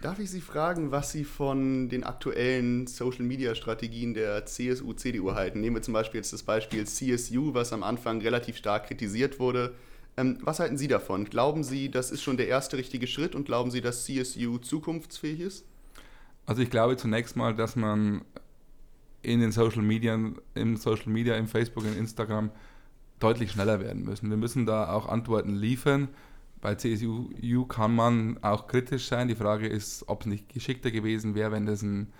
Darf 0.00 0.18
ich 0.18 0.30
Sie 0.30 0.40
fragen, 0.40 0.90
was 0.90 1.12
Sie 1.12 1.24
von 1.24 1.88
den 1.88 2.04
aktuellen 2.04 2.86
Social-Media-Strategien 2.86 4.12
der 4.12 4.44
CSU, 4.44 4.92
CDU 4.92 5.32
halten? 5.34 5.60
Nehmen 5.60 5.76
wir 5.76 5.82
zum 5.82 5.94
Beispiel 5.94 6.18
jetzt 6.18 6.32
das 6.32 6.42
Beispiel 6.42 6.86
CSU, 6.86 7.54
was 7.54 7.72
am 7.72 7.82
Anfang 7.82 8.20
relativ 8.20 8.56
stark 8.56 8.88
kritisiert 8.88 9.38
wurde. 9.38 9.74
Ähm, 10.16 10.38
was 10.42 10.60
halten 10.60 10.78
Sie 10.78 10.88
davon? 10.88 11.24
Glauben 11.24 11.64
Sie, 11.64 11.90
das 11.90 12.10
ist 12.10 12.22
schon 12.22 12.36
der 12.36 12.48
erste 12.48 12.76
richtige 12.76 13.06
Schritt 13.06 13.34
und 13.34 13.44
glauben 13.44 13.70
Sie, 13.70 13.80
dass 13.80 14.04
CSU 14.04 14.58
zukunftsfähig 14.58 15.40
ist? 15.40 15.64
Also 16.46 16.62
ich 16.62 16.70
glaube 16.70 16.96
zunächst 16.96 17.36
mal, 17.36 17.54
dass 17.54 17.74
man 17.74 18.22
in 19.22 19.40
den 19.40 19.50
Social 19.50 19.82
Media, 19.82 20.18
im 20.54 20.76
Social 20.76 21.08
Media, 21.08 21.36
im 21.36 21.48
Facebook, 21.48 21.84
im 21.84 21.98
Instagram 21.98 22.50
deutlich 23.18 23.52
schneller 23.52 23.80
werden 23.80 24.04
müssen. 24.04 24.28
Wir 24.28 24.36
müssen 24.36 24.66
da 24.66 24.92
auch 24.92 25.08
Antworten 25.08 25.54
liefern. 25.54 26.08
Bei 26.60 26.74
CSU 26.74 27.66
kann 27.66 27.94
man 27.94 28.42
auch 28.42 28.66
kritisch 28.66 29.06
sein. 29.06 29.28
Die 29.28 29.34
Frage 29.34 29.66
ist, 29.66 30.04
ob 30.08 30.22
es 30.22 30.26
nicht 30.26 30.52
geschickter 30.52 30.90
gewesen 30.90 31.34
wäre, 31.34 31.52
wenn 31.52 31.66
das 31.66 31.82
ein 31.82 32.12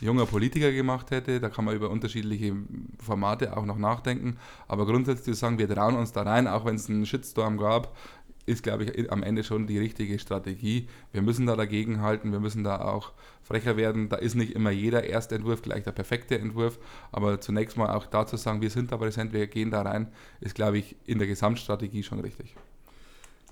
junger 0.00 0.26
Politiker 0.26 0.72
gemacht 0.72 1.10
hätte. 1.10 1.40
Da 1.40 1.48
kann 1.48 1.64
man 1.64 1.74
über 1.74 1.90
unterschiedliche 1.90 2.54
Formate 3.02 3.56
auch 3.56 3.64
noch 3.64 3.78
nachdenken. 3.78 4.36
Aber 4.68 4.86
grundsätzlich 4.86 5.36
zu 5.36 5.40
sagen, 5.40 5.58
wir 5.58 5.68
trauen 5.68 5.94
uns 5.94 6.12
da 6.12 6.22
rein, 6.22 6.46
auch 6.46 6.64
wenn 6.64 6.74
es 6.74 6.88
einen 6.88 7.06
Shitstorm 7.06 7.56
gab, 7.56 7.96
ist, 8.46 8.62
glaube 8.62 8.84
ich, 8.84 9.12
am 9.12 9.22
Ende 9.22 9.44
schon 9.44 9.66
die 9.66 9.78
richtige 9.78 10.18
Strategie. 10.18 10.88
Wir 11.12 11.22
müssen 11.22 11.46
da 11.46 11.54
dagegen 11.54 12.00
halten, 12.00 12.32
wir 12.32 12.40
müssen 12.40 12.64
da 12.64 12.80
auch 12.80 13.12
frecher 13.42 13.76
werden. 13.76 14.08
Da 14.08 14.16
ist 14.16 14.34
nicht 14.34 14.54
immer 14.54 14.70
jeder 14.70 15.04
erste 15.04 15.36
Entwurf 15.36 15.62
gleich 15.62 15.84
der 15.84 15.92
perfekte 15.92 16.38
Entwurf, 16.38 16.78
aber 17.12 17.40
zunächst 17.40 17.76
mal 17.76 17.94
auch 17.94 18.06
dazu 18.06 18.36
sagen, 18.36 18.60
wir 18.60 18.70
sind 18.70 18.90
da 18.90 18.96
präsent, 18.96 19.32
wir 19.32 19.46
gehen 19.46 19.70
da 19.70 19.82
rein, 19.82 20.08
ist, 20.40 20.54
glaube 20.54 20.78
ich, 20.78 20.96
in 21.06 21.18
der 21.18 21.28
Gesamtstrategie 21.28 22.02
schon 22.02 22.20
richtig. 22.20 22.54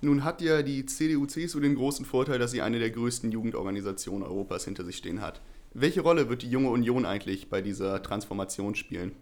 Nun 0.03 0.25
hat 0.25 0.41
ja 0.41 0.63
die 0.63 0.87
CDU-CSU 0.87 1.61
den 1.61 1.75
großen 1.75 2.07
Vorteil, 2.07 2.39
dass 2.39 2.53
sie 2.53 2.63
eine 2.63 2.79
der 2.79 2.91
größten 2.91 3.31
Jugendorganisationen 3.31 4.27
Europas 4.27 4.65
hinter 4.65 4.85
sich 4.85 4.97
stehen 4.97 5.21
hat. 5.21 5.43
Welche 5.73 6.01
Rolle 6.01 6.29
wird 6.29 6.43
die 6.43 6.51
junge 6.51 6.71
Union 6.71 7.07
eigentlich 7.07 7.49
bei 7.49 7.63
dieser 7.63 8.03
Transformation 8.03 8.75
spielen? 8.75 9.13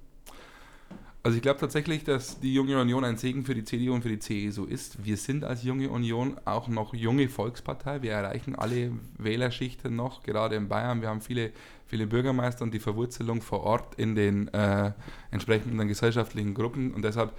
Also 1.22 1.36
ich 1.36 1.42
glaube 1.42 1.60
tatsächlich, 1.60 2.04
dass 2.04 2.40
die 2.40 2.54
junge 2.54 2.80
Union 2.80 3.04
ein 3.04 3.18
Segen 3.18 3.44
für 3.44 3.54
die 3.54 3.64
CDU 3.64 3.92
und 3.92 4.02
für 4.02 4.08
die 4.08 4.18
CSU 4.18 4.64
ist. 4.64 5.04
Wir 5.04 5.18
sind 5.18 5.44
als 5.44 5.62
junge 5.62 5.90
Union 5.90 6.38
auch 6.46 6.68
noch 6.68 6.94
junge 6.94 7.28
Volkspartei. 7.28 8.00
Wir 8.00 8.12
erreichen 8.12 8.54
alle 8.54 8.92
Wählerschichten 9.18 9.94
noch, 9.94 10.22
gerade 10.22 10.56
in 10.56 10.68
Bayern. 10.68 11.02
Wir 11.02 11.08
haben 11.08 11.20
viele, 11.20 11.52
viele 11.86 12.06
Bürgermeister 12.06 12.62
und 12.62 12.72
die 12.72 12.78
Verwurzelung 12.78 13.42
vor 13.42 13.64
Ort 13.64 13.96
in 13.96 14.14
den 14.14 14.48
äh, 14.54 14.92
entsprechenden 15.30 15.86
gesellschaftlichen 15.86 16.54
Gruppen. 16.54 16.94
Und 16.94 17.02
deshalb 17.02 17.34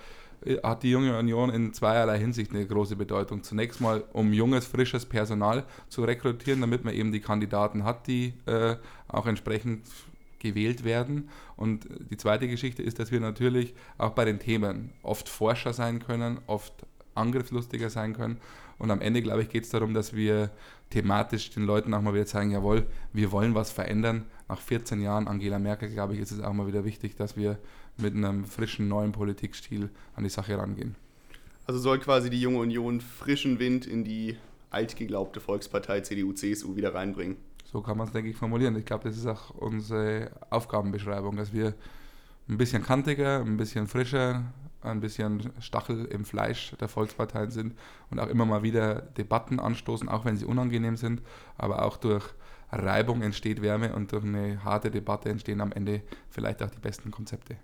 hat 0.64 0.84
die 0.84 0.92
junge 0.92 1.18
Union 1.18 1.50
in 1.50 1.74
zweierlei 1.74 2.18
Hinsicht 2.18 2.52
eine 2.52 2.66
große 2.66 2.96
Bedeutung. 2.96 3.44
Zunächst 3.44 3.82
mal, 3.82 4.04
um 4.14 4.32
junges, 4.34 4.66
frisches 4.66 5.06
Personal 5.06 5.66
zu 5.90 6.04
rekrutieren, 6.04 6.62
damit 6.62 6.84
man 6.86 6.94
eben 6.94 7.12
die 7.12 7.20
Kandidaten 7.20 7.84
hat, 7.84 8.08
die 8.08 8.34
äh, 8.46 8.76
auch 9.08 9.28
entsprechend 9.28 9.86
gewählt 10.40 10.84
werden. 10.84 11.30
Und 11.56 11.88
die 12.10 12.18
zweite 12.18 12.48
Geschichte 12.48 12.82
ist, 12.82 13.00
dass 13.00 13.12
wir 13.12 13.20
natürlich 13.20 13.74
auch 13.98 14.12
bei 14.12 14.26
den 14.26 14.40
Themen 14.40 14.92
oft 15.04 15.28
Forscher 15.28 15.74
sein 15.74 16.00
können, 16.00 16.40
oft 16.48 16.74
angriffslustiger 17.16 17.90
sein 17.90 18.14
können. 18.14 18.38
Und 18.78 18.92
am 18.92 19.02
Ende, 19.02 19.22
glaube 19.22 19.42
ich, 19.42 19.50
geht 19.50 19.66
es 19.66 19.70
darum, 19.70 19.94
dass 19.94 20.16
wir 20.16 20.52
thematisch 20.90 21.50
den 21.52 21.64
Leuten 21.64 21.94
auch 21.94 22.02
mal 22.02 22.14
wieder 22.14 22.26
zeigen, 22.26 22.52
jawohl, 22.52 22.88
wir 23.12 23.32
wollen 23.32 23.54
was 23.54 23.72
verändern. 23.72 24.26
Nach 24.48 24.60
14 24.60 25.02
Jahren 25.02 25.28
Angela 25.28 25.60
Merkel, 25.60 25.90
glaube 25.90 26.14
ich, 26.14 26.22
ist 26.22 26.32
es 26.32 26.40
auch 26.42 26.54
mal 26.54 26.66
wieder 26.66 26.86
wichtig, 26.86 27.16
dass 27.16 27.36
wir 27.36 27.60
mit 28.02 28.16
einem 28.16 28.46
frischen 28.46 28.88
neuen 28.88 29.12
Politikstil 29.12 29.90
an 30.16 30.24
die 30.24 30.30
Sache 30.30 30.58
rangehen. 30.58 30.96
Also 31.66 31.80
soll 31.80 32.00
quasi 32.00 32.30
die 32.30 32.42
junge 32.42 32.60
Union 32.60 33.02
frischen 33.02 33.60
Wind 33.60 33.86
in 33.86 34.04
die 34.04 34.38
altgeglaubte 34.72 35.40
Volkspartei 35.40 36.02
CDU-CSU 36.02 36.76
wieder 36.76 36.94
reinbringen. 36.94 37.38
So 37.72 37.82
kann 37.82 37.98
man 37.98 38.08
es, 38.08 38.14
denke 38.14 38.32
ich, 38.32 38.36
formulieren. 38.36 38.76
Ich 38.76 38.86
glaube, 38.86 39.04
das 39.08 39.18
ist 39.18 39.28
auch 39.28 39.52
unsere 39.52 40.32
Aufgabenbeschreibung, 40.50 41.36
dass 41.36 41.54
wir 41.54 41.76
ein 42.48 42.58
bisschen 42.58 42.84
kantiger, 42.84 43.42
ein 43.42 43.58
bisschen 43.58 43.88
frischer, 43.88 44.52
ein 44.82 45.00
bisschen 45.00 45.52
Stachel 45.60 46.06
im 46.06 46.26
Fleisch 46.26 46.74
der 46.80 46.88
Volksparteien 46.88 47.52
sind 47.52 47.76
und 48.10 48.20
auch 48.20 48.28
immer 48.28 48.46
mal 48.46 48.64
wieder 48.64 49.02
Debatten 49.02 49.60
anstoßen, 49.60 50.10
auch 50.10 50.26
wenn 50.26 50.38
sie 50.38 50.46
unangenehm 50.46 50.98
sind, 50.98 51.22
aber 51.58 51.84
auch 51.84 51.98
durch 51.98 52.26
Reibung 52.72 53.22
entsteht 53.22 53.62
Wärme 53.62 53.94
und 53.94 54.12
durch 54.12 54.24
eine 54.24 54.64
harte 54.64 54.92
Debatte 54.92 55.30
entstehen 55.30 55.62
am 55.62 55.72
Ende 55.72 56.02
vielleicht 56.30 56.64
auch 56.64 56.70
die 56.70 56.80
besten 56.80 57.12
Konzepte. 57.12 57.58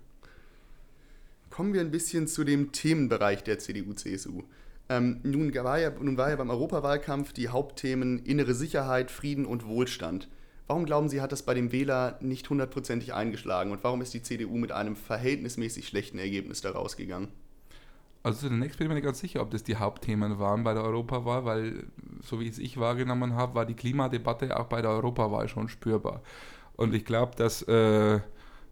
Kommen 1.56 1.72
wir 1.72 1.80
ein 1.80 1.90
bisschen 1.90 2.26
zu 2.26 2.44
dem 2.44 2.72
Themenbereich 2.72 3.42
der 3.42 3.58
CDU-CSU. 3.58 4.42
Ähm, 4.90 5.20
nun, 5.22 5.54
war 5.54 5.78
ja, 5.78 5.88
nun 5.88 6.18
war 6.18 6.28
ja 6.28 6.36
beim 6.36 6.50
Europawahlkampf 6.50 7.32
die 7.32 7.48
Hauptthemen 7.48 8.18
innere 8.18 8.52
Sicherheit, 8.52 9.10
Frieden 9.10 9.46
und 9.46 9.66
Wohlstand. 9.66 10.28
Warum 10.66 10.84
glauben 10.84 11.08
Sie, 11.08 11.22
hat 11.22 11.32
das 11.32 11.44
bei 11.44 11.54
dem 11.54 11.72
Wähler 11.72 12.18
nicht 12.20 12.50
hundertprozentig 12.50 13.14
eingeschlagen 13.14 13.70
und 13.70 13.82
warum 13.84 14.02
ist 14.02 14.12
die 14.12 14.20
CDU 14.20 14.58
mit 14.58 14.70
einem 14.70 14.96
verhältnismäßig 14.96 15.88
schlechten 15.88 16.18
Ergebnis 16.18 16.60
da 16.60 16.72
rausgegangen? 16.72 17.28
Also 18.22 18.48
zunächst 18.48 18.76
bin 18.76 18.84
ich 18.84 18.88
mir 18.90 18.96
nicht 18.96 19.04
ganz 19.04 19.20
sicher, 19.20 19.40
ob 19.40 19.50
das 19.50 19.64
die 19.64 19.76
Hauptthemen 19.76 20.38
waren 20.38 20.62
bei 20.62 20.74
der 20.74 20.84
Europawahl, 20.84 21.46
weil 21.46 21.84
so 22.22 22.38
wie 22.38 22.48
es 22.48 22.58
ich 22.58 22.76
wahrgenommen 22.76 23.32
habe, 23.32 23.54
war 23.54 23.64
die 23.64 23.72
Klimadebatte 23.72 24.60
auch 24.60 24.66
bei 24.66 24.82
der 24.82 24.90
Europawahl 24.90 25.48
schon 25.48 25.70
spürbar. 25.70 26.20
Und 26.74 26.92
ich 26.92 27.06
glaube, 27.06 27.34
dass 27.34 27.62
äh, 27.62 28.20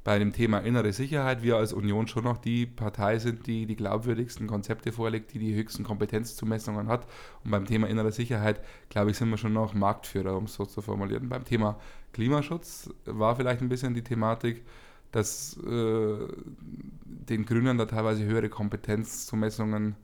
bei 0.05 0.19
dem 0.19 0.35
Thema 0.35 0.59
innere 0.59 0.93
Sicherheit 0.93 1.43
wir 1.43 1.57
als 1.57 1.73
Union 1.73 2.07
schon 2.07 2.25
noch 2.25 2.37
die 2.37 2.67
Partei 2.67 3.19
sind, 3.19 3.47
die 3.47 3.65
die 3.65 3.75
glaubwürdigsten 3.75 4.47
Konzepte 4.47 4.93
vorlegt, 4.93 5.33
die 5.33 5.39
die 5.39 5.55
höchsten 5.55 5.83
Kompetenzzumessungen 5.83 6.89
hat. 6.89 7.07
Und 7.43 7.51
beim 7.51 7.65
Thema 7.65 7.89
innere 7.89 8.13
Sicherheit, 8.13 8.61
glaube 8.91 9.11
ich, 9.11 9.17
sind 9.17 9.31
wir 9.31 9.39
schon 9.39 9.55
noch 9.55 9.73
Marktführer, 9.73 10.37
um 10.37 10.45
es 10.45 10.55
so 10.55 10.67
zu 10.67 10.83
formulieren. 10.83 11.31
Beim 11.31 11.45
Thema 11.47 11.81
Klimaschutz 12.13 12.91
war 13.07 13.35
vielleicht 13.35 13.63
ein 13.63 13.71
bisschen 13.71 13.95
die 13.95 14.05
Thematik, 14.05 14.63
dass 15.11 15.57
äh, 15.65 16.17
den 17.05 17.47
Grünen 17.47 17.79
da 17.79 17.87
teilweise 17.87 18.25
höhere 18.25 18.51
Kompetenzzumessungen 18.51 19.97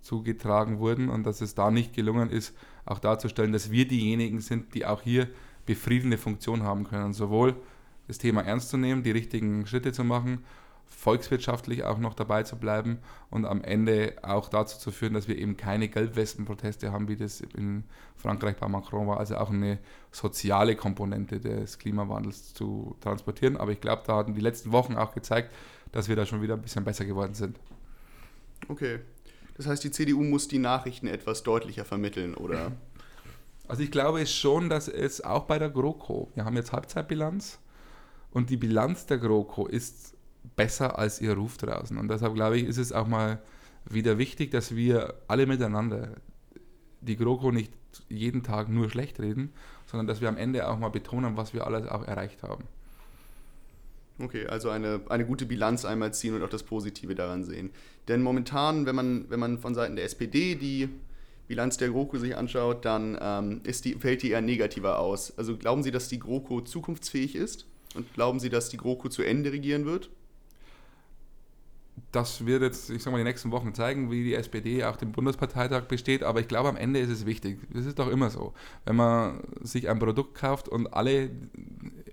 zugetragen 0.00 0.80
wurden 0.80 1.08
und 1.08 1.24
dass 1.24 1.40
es 1.40 1.54
da 1.54 1.70
nicht 1.70 1.94
gelungen 1.94 2.28
ist, 2.28 2.56
auch 2.86 2.98
darzustellen, 2.98 3.52
dass 3.52 3.70
wir 3.70 3.86
diejenigen 3.86 4.40
sind, 4.40 4.74
die 4.74 4.84
auch 4.84 5.02
hier 5.02 5.28
befriedende 5.64 6.18
Funktion 6.18 6.64
haben 6.64 6.84
können, 6.84 7.12
sowohl 7.12 7.54
das 8.06 8.18
Thema 8.18 8.42
ernst 8.42 8.68
zu 8.68 8.76
nehmen, 8.76 9.02
die 9.02 9.10
richtigen 9.10 9.66
Schritte 9.66 9.92
zu 9.92 10.04
machen, 10.04 10.44
volkswirtschaftlich 10.86 11.84
auch 11.84 11.98
noch 11.98 12.14
dabei 12.14 12.42
zu 12.42 12.56
bleiben 12.56 12.98
und 13.30 13.44
am 13.44 13.62
Ende 13.62 14.14
auch 14.22 14.48
dazu 14.48 14.78
zu 14.78 14.90
führen, 14.90 15.14
dass 15.14 15.28
wir 15.28 15.36
eben 15.36 15.56
keine 15.56 15.88
Gelbwesten-Proteste 15.88 16.92
haben, 16.92 17.08
wie 17.08 17.16
das 17.16 17.40
in 17.40 17.84
Frankreich 18.16 18.56
bei 18.56 18.68
Macron 18.68 19.06
war, 19.06 19.18
also 19.18 19.36
auch 19.36 19.50
eine 19.50 19.78
soziale 20.12 20.76
Komponente 20.76 21.40
des 21.40 21.78
Klimawandels 21.78 22.54
zu 22.54 22.96
transportieren. 23.00 23.56
Aber 23.56 23.72
ich 23.72 23.80
glaube, 23.80 24.02
da 24.06 24.16
hatten 24.16 24.34
die 24.34 24.40
letzten 24.40 24.72
Wochen 24.72 24.96
auch 24.96 25.12
gezeigt, 25.14 25.52
dass 25.92 26.08
wir 26.08 26.16
da 26.16 26.26
schon 26.26 26.42
wieder 26.42 26.54
ein 26.54 26.62
bisschen 26.62 26.84
besser 26.84 27.04
geworden 27.04 27.34
sind. 27.34 27.58
Okay. 28.68 29.00
Das 29.56 29.66
heißt, 29.66 29.84
die 29.84 29.90
CDU 29.90 30.22
muss 30.22 30.48
die 30.48 30.58
Nachrichten 30.58 31.06
etwas 31.06 31.42
deutlicher 31.42 31.84
vermitteln, 31.84 32.34
oder? 32.34 32.72
Also 33.68 33.82
ich 33.82 33.90
glaube 33.90 34.26
schon, 34.26 34.68
dass 34.68 34.88
es 34.88 35.22
auch 35.22 35.44
bei 35.44 35.58
der 35.58 35.70
GroKo, 35.70 36.30
wir 36.34 36.44
haben 36.44 36.56
jetzt 36.56 36.72
Halbzeitbilanz, 36.72 37.58
und 38.34 38.50
die 38.50 38.56
Bilanz 38.58 39.06
der 39.06 39.18
GroKo 39.18 39.66
ist 39.66 40.14
besser 40.56 40.98
als 40.98 41.20
ihr 41.20 41.32
Ruf 41.34 41.56
draußen. 41.56 41.96
Und 41.96 42.08
deshalb 42.08 42.34
glaube 42.34 42.58
ich, 42.58 42.64
ist 42.64 42.78
es 42.78 42.92
auch 42.92 43.06
mal 43.06 43.40
wieder 43.86 44.18
wichtig, 44.18 44.50
dass 44.50 44.74
wir 44.74 45.14
alle 45.28 45.46
miteinander 45.46 46.16
die 47.00 47.16
GroKo 47.16 47.52
nicht 47.52 47.72
jeden 48.08 48.42
Tag 48.42 48.68
nur 48.68 48.90
schlecht 48.90 49.20
reden, 49.20 49.52
sondern 49.86 50.08
dass 50.08 50.20
wir 50.20 50.28
am 50.28 50.36
Ende 50.36 50.68
auch 50.68 50.78
mal 50.78 50.88
betonen, 50.88 51.36
was 51.36 51.54
wir 51.54 51.66
alles 51.66 51.86
auch 51.86 52.06
erreicht 52.06 52.42
haben. 52.42 52.64
Okay, 54.18 54.46
also 54.46 54.68
eine, 54.68 55.00
eine 55.08 55.26
gute 55.26 55.46
Bilanz 55.46 55.84
einmal 55.84 56.12
ziehen 56.12 56.34
und 56.34 56.42
auch 56.42 56.48
das 56.48 56.62
Positive 56.64 57.14
daran 57.14 57.44
sehen. 57.44 57.70
Denn 58.08 58.22
momentan, 58.22 58.84
wenn 58.86 58.96
man, 58.96 59.26
wenn 59.28 59.40
man 59.40 59.58
von 59.58 59.74
Seiten 59.74 59.96
der 59.96 60.04
SPD 60.04 60.56
die 60.56 60.88
Bilanz 61.46 61.76
der 61.76 61.90
GroKo 61.90 62.18
sich 62.18 62.36
anschaut, 62.36 62.84
dann 62.84 63.16
ähm, 63.20 63.60
ist 63.62 63.84
die, 63.84 63.94
fällt 63.94 64.22
die 64.22 64.30
eher 64.30 64.40
negativer 64.40 64.98
aus. 64.98 65.36
Also 65.38 65.56
glauben 65.56 65.84
Sie, 65.84 65.90
dass 65.92 66.08
die 66.08 66.18
GroKo 66.18 66.62
zukunftsfähig 66.62 67.36
ist? 67.36 67.66
Und 67.94 68.12
glauben 68.14 68.40
Sie, 68.40 68.50
dass 68.50 68.68
die 68.68 68.76
GroKo 68.76 69.08
zu 69.08 69.22
Ende 69.22 69.52
regieren 69.52 69.84
wird? 69.84 70.10
Das 72.10 72.44
wird 72.44 72.62
jetzt, 72.62 72.90
ich 72.90 73.02
sag 73.02 73.12
mal, 73.12 73.18
die 73.18 73.24
nächsten 73.24 73.52
Wochen 73.52 73.72
zeigen, 73.72 74.10
wie 74.10 74.24
die 74.24 74.34
SPD 74.34 74.84
auch 74.84 74.96
dem 74.96 75.12
Bundesparteitag 75.12 75.84
besteht. 75.84 76.22
Aber 76.24 76.40
ich 76.40 76.48
glaube, 76.48 76.68
am 76.68 76.76
Ende 76.76 76.98
ist 76.98 77.10
es 77.10 77.24
wichtig. 77.24 77.58
Das 77.72 77.86
ist 77.86 77.98
doch 77.98 78.08
immer 78.08 78.30
so. 78.30 78.52
Wenn 78.84 78.96
man 78.96 79.40
sich 79.62 79.88
ein 79.88 79.98
Produkt 79.98 80.34
kauft 80.34 80.68
und 80.68 80.92
alle 80.92 81.30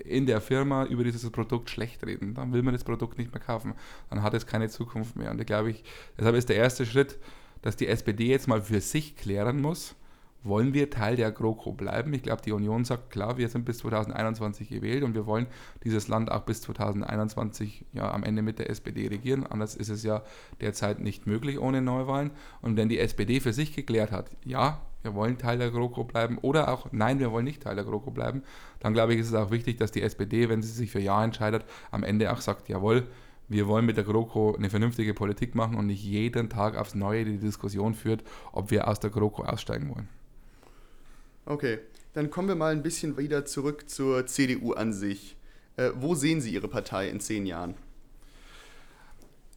in 0.06 0.26
der 0.26 0.42
Firma 0.42 0.86
über 0.86 1.04
dieses 1.04 1.30
Produkt 1.32 1.70
schlecht 1.70 2.06
reden, 2.06 2.34
dann 2.36 2.54
will 2.54 2.62
man 2.62 2.74
das 2.74 2.84
Produkt 2.84 3.18
nicht 3.18 3.34
mehr 3.34 3.42
kaufen. 3.42 3.74
Dann 4.10 4.22
hat 4.22 4.34
es 4.34 4.46
keine 4.46 4.70
Zukunft 4.70 5.16
mehr. 5.16 5.32
Und 5.32 5.40
ich 5.40 5.48
glaube, 5.48 5.72
ich, 5.72 5.84
deshalb 6.18 6.36
ist 6.36 6.50
der 6.50 6.58
erste 6.58 6.86
Schritt, 6.86 7.18
dass 7.62 7.76
die 7.76 7.88
SPD 7.88 8.26
jetzt 8.26 8.48
mal 8.48 8.62
für 8.62 8.82
sich 8.82 9.16
klären 9.16 9.62
muss, 9.62 9.96
wollen 10.44 10.74
wir 10.74 10.90
Teil 10.90 11.16
der 11.16 11.32
GroKo 11.32 11.72
bleiben? 11.72 12.14
Ich 12.14 12.24
glaube, 12.24 12.42
die 12.42 12.52
Union 12.52 12.84
sagt, 12.84 13.12
klar, 13.12 13.38
wir 13.38 13.48
sind 13.50 13.66
bis 13.66 13.80
2021 13.80 14.70
gewählt 14.70 15.04
und 15.04 15.14
wir 15.14 15.26
wollen 15.26 15.48
dieses 15.84 16.08
Land 16.08 16.32
auch 16.32 16.42
bis 16.42 16.62
2021 16.62 17.86
ja, 17.94 18.12
am 18.12 18.24
Ende 18.24 18.42
mit 18.42 18.60
der 18.60 18.70
SPD 18.70 19.08
regieren. 19.08 19.46
Anders 19.46 19.76
ist 19.76 19.90
es 19.90 20.04
ja 20.04 20.24
derzeit 20.60 21.00
nicht 21.00 21.28
möglich 21.28 21.60
ohne 21.60 21.82
Neuwahlen. 21.82 22.32
Und 22.62 22.78
wenn 22.78 22.90
die 22.90 23.00
SPD 23.00 23.40
für 23.40 23.54
sich 23.54 23.76
geklärt 23.76 24.12
hat, 24.12 24.32
ja, 24.44 24.82
wir 25.04 25.16
wollen 25.16 25.38
Teil 25.38 25.58
der 25.58 25.72
GroKo 25.72 26.04
bleiben 26.04 26.38
oder 26.40 26.72
auch 26.72 26.88
nein, 26.92 27.20
wir 27.20 27.32
wollen 27.32 27.46
nicht 27.46 27.64
Teil 27.64 27.76
der 27.76 27.86
GroKo 27.86 28.12
bleiben, 28.12 28.44
dann 28.80 28.94
glaube 28.94 29.14
ich, 29.14 29.20
ist 29.20 29.28
es 29.28 29.34
auch 29.34 29.52
wichtig, 29.52 29.78
dass 29.78 29.92
die 29.92 30.02
SPD, 30.02 30.50
wenn 30.50 30.62
sie 30.62 30.70
sich 30.70 30.92
für 30.92 31.00
Ja 31.00 31.24
entscheidet, 31.24 31.66
am 31.90 32.04
Ende 32.04 32.32
auch 32.32 32.42
sagt, 32.42 32.70
jawohl, 32.70 33.08
wir 33.48 33.68
wollen 33.68 33.86
mit 33.86 33.98
der 33.98 34.06
GroKo 34.06 34.56
eine 34.56 34.70
vernünftige 34.70 35.14
Politik 35.14 35.56
machen 35.56 35.76
und 35.76 35.88
nicht 35.88 36.04
jeden 36.04 36.50
Tag 36.50 36.78
aufs 36.78 36.96
Neue 36.96 37.26
die 37.26 37.38
Diskussion 37.38 37.96
führt, 37.96 38.24
ob 38.54 38.72
wir 38.72 38.88
aus 38.88 39.00
der 39.00 39.10
GroKo 39.10 39.44
aussteigen 39.44 39.90
wollen. 39.94 40.21
Okay, 41.46 41.80
dann 42.14 42.30
kommen 42.30 42.48
wir 42.48 42.56
mal 42.56 42.72
ein 42.72 42.84
bisschen 42.84 43.18
wieder 43.18 43.46
zurück 43.46 43.90
zur 43.90 44.26
CDU 44.28 44.74
an 44.74 44.94
sich. 44.94 45.36
Äh, 45.78 45.92
wo 45.96 46.16
sehen 46.16 46.42
Sie 46.42 46.54
Ihre 46.54 46.68
Partei 46.68 47.10
in 47.10 47.20
zehn 47.20 47.46
Jahren? 47.46 47.76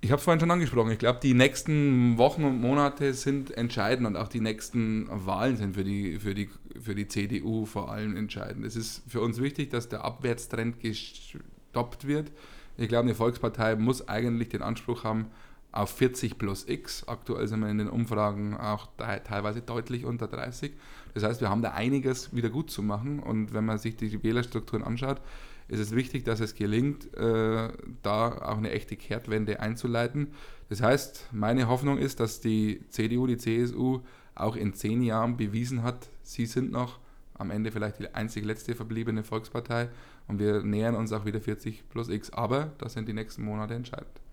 Ich 0.00 0.10
habe 0.10 0.18
es 0.18 0.24
vorhin 0.24 0.40
schon 0.40 0.50
angesprochen. 0.50 0.90
Ich 0.90 0.98
glaube, 0.98 1.18
die 1.22 1.32
nächsten 1.32 2.18
Wochen 2.18 2.44
und 2.44 2.60
Monate 2.60 3.14
sind 3.14 3.50
entscheidend 3.56 4.06
und 4.06 4.16
auch 4.16 4.28
die 4.28 4.40
nächsten 4.40 5.08
Wahlen 5.10 5.56
sind 5.56 5.74
für 5.74 5.84
die, 5.84 6.18
für 6.18 6.34
die, 6.34 6.50
für 6.78 6.94
die 6.94 7.08
CDU 7.08 7.64
vor 7.64 7.90
allem 7.90 8.14
entscheidend. 8.14 8.66
Es 8.66 8.76
ist 8.76 9.02
für 9.08 9.22
uns 9.22 9.40
wichtig, 9.40 9.70
dass 9.70 9.88
der 9.88 10.04
Abwärtstrend 10.04 10.78
gestoppt 10.80 12.06
wird. 12.06 12.32
Ich 12.76 12.88
glaube, 12.88 13.04
eine 13.04 13.14
Volkspartei 13.14 13.76
muss 13.76 14.06
eigentlich 14.06 14.50
den 14.50 14.60
Anspruch 14.60 15.04
haben 15.04 15.30
auf 15.74 15.90
40 15.90 16.38
plus 16.38 16.68
X. 16.68 17.06
Aktuell 17.08 17.48
sind 17.48 17.58
wir 17.60 17.68
in 17.68 17.78
den 17.78 17.88
Umfragen 17.88 18.56
auch 18.56 18.88
teilweise 18.96 19.60
deutlich 19.60 20.04
unter 20.04 20.28
30. 20.28 20.72
Das 21.14 21.24
heißt, 21.24 21.40
wir 21.40 21.50
haben 21.50 21.62
da 21.62 21.72
einiges 21.72 22.34
wieder 22.34 22.48
gut 22.48 22.70
zu 22.70 22.80
machen. 22.80 23.18
Und 23.18 23.52
wenn 23.52 23.64
man 23.64 23.78
sich 23.78 23.96
die 23.96 24.22
Wählerstrukturen 24.22 24.84
anschaut, 24.84 25.20
ist 25.66 25.80
es 25.80 25.92
wichtig, 25.92 26.24
dass 26.24 26.38
es 26.38 26.54
gelingt, 26.54 27.12
äh, 27.16 27.72
da 28.02 28.38
auch 28.38 28.56
eine 28.56 28.70
echte 28.70 28.96
Kehrtwende 28.96 29.58
einzuleiten. 29.58 30.28
Das 30.68 30.80
heißt, 30.80 31.30
meine 31.32 31.66
Hoffnung 31.66 31.98
ist, 31.98 32.20
dass 32.20 32.40
die 32.40 32.80
CDU, 32.90 33.26
die 33.26 33.38
CSU 33.38 34.00
auch 34.36 34.54
in 34.54 34.74
zehn 34.74 35.02
Jahren 35.02 35.36
bewiesen 35.36 35.82
hat, 35.82 36.08
sie 36.22 36.46
sind 36.46 36.70
noch 36.70 37.00
am 37.34 37.50
Ende 37.50 37.72
vielleicht 37.72 37.98
die 37.98 38.14
einzig 38.14 38.44
letzte 38.44 38.76
verbliebene 38.76 39.24
Volkspartei 39.24 39.88
und 40.28 40.38
wir 40.38 40.62
nähern 40.62 40.94
uns 40.94 41.12
auch 41.12 41.24
wieder 41.24 41.40
40 41.40 41.88
plus 41.88 42.08
X. 42.08 42.30
Aber 42.30 42.72
das 42.78 42.92
sind 42.92 43.08
die 43.08 43.12
nächsten 43.12 43.42
Monate 43.42 43.74
entscheidend 43.74 44.23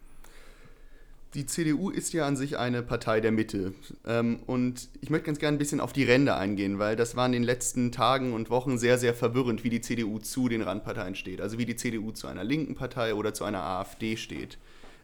die 1.33 1.45
CDU 1.45 1.89
ist 1.89 2.13
ja 2.13 2.27
an 2.27 2.35
sich 2.35 2.57
eine 2.57 2.81
Partei 2.83 3.21
der 3.21 3.31
Mitte. 3.31 3.73
Ähm, 4.05 4.39
und 4.47 4.89
ich 5.00 5.09
möchte 5.09 5.27
ganz 5.27 5.39
gerne 5.39 5.55
ein 5.55 5.59
bisschen 5.59 5.79
auf 5.79 5.93
die 5.93 6.03
Ränder 6.03 6.38
eingehen, 6.38 6.77
weil 6.77 6.95
das 6.95 7.15
war 7.15 7.25
in 7.25 7.31
den 7.31 7.43
letzten 7.43 7.91
Tagen 7.91 8.33
und 8.33 8.50
Wochen 8.50 8.77
sehr, 8.77 8.97
sehr 8.97 9.13
verwirrend, 9.13 9.63
wie 9.63 9.69
die 9.69 9.81
CDU 9.81 10.19
zu 10.19 10.50
den 10.50 10.61
Randparteien 10.61 11.15
steht. 11.15 11.39
Also 11.39 11.57
wie 11.57 11.65
die 11.65 11.75
CDU 11.77 12.11
zu 12.11 12.27
einer 12.27 12.43
linken 12.43 12.75
Partei 12.75 13.15
oder 13.15 13.33
zu 13.33 13.45
einer 13.45 13.63
AfD 13.63 14.17
steht. 14.17 14.57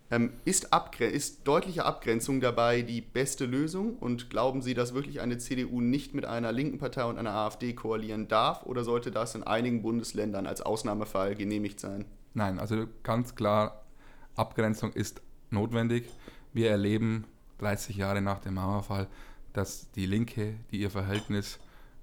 Ähm, 0.10 0.31
ist, 0.46 0.69
ist 1.00 1.48
deutliche 1.48 1.86
Abgrenzung 1.86 2.39
dabei 2.39 2.81
die 2.81 3.01
beste 3.01 3.46
Lösung? 3.46 3.98
Und 3.98 4.29
glauben 4.29 4.62
Sie, 4.62 4.74
dass 4.74 4.93
wirklich 4.93 5.22
eine 5.22 5.38
CDU 5.38 5.81
nicht 5.81 6.13
mit 6.13 6.25
einer 6.25 6.51
linken 6.51 6.77
Partei 6.77 7.05
und 7.05 7.17
einer 7.17 7.34
AfD 7.34 7.74
koalieren 7.74 8.27
darf? 8.27 8.65
Oder 8.65 8.84
sollte 8.84 9.12
das 9.12 9.36
in 9.36 9.43
einigen 9.43 9.81
Bundesländern 9.81 10.46
als 10.46 10.62
Ausnahmefall 10.62 11.36
genehmigt 11.36 11.79
sein? 11.79 12.05
Nein, 12.34 12.60
also 12.60 12.86
ganz 13.03 13.36
klar, 13.36 13.84
Abgrenzung 14.36 14.93
ist 14.93 15.22
notwendig. 15.50 16.10
Wir 16.54 16.72
erleben 16.72 17.25
30 17.60 17.98
Jahre 17.98 18.22
nach 18.22 18.39
dem 18.39 18.56
Mauerfall, 18.56 19.08
dass 19.54 19.89
die 19.92 20.06
Linke, 20.06 20.56
die 20.72 20.82
ihr 20.82 20.92
Verhältnis 20.92 21.60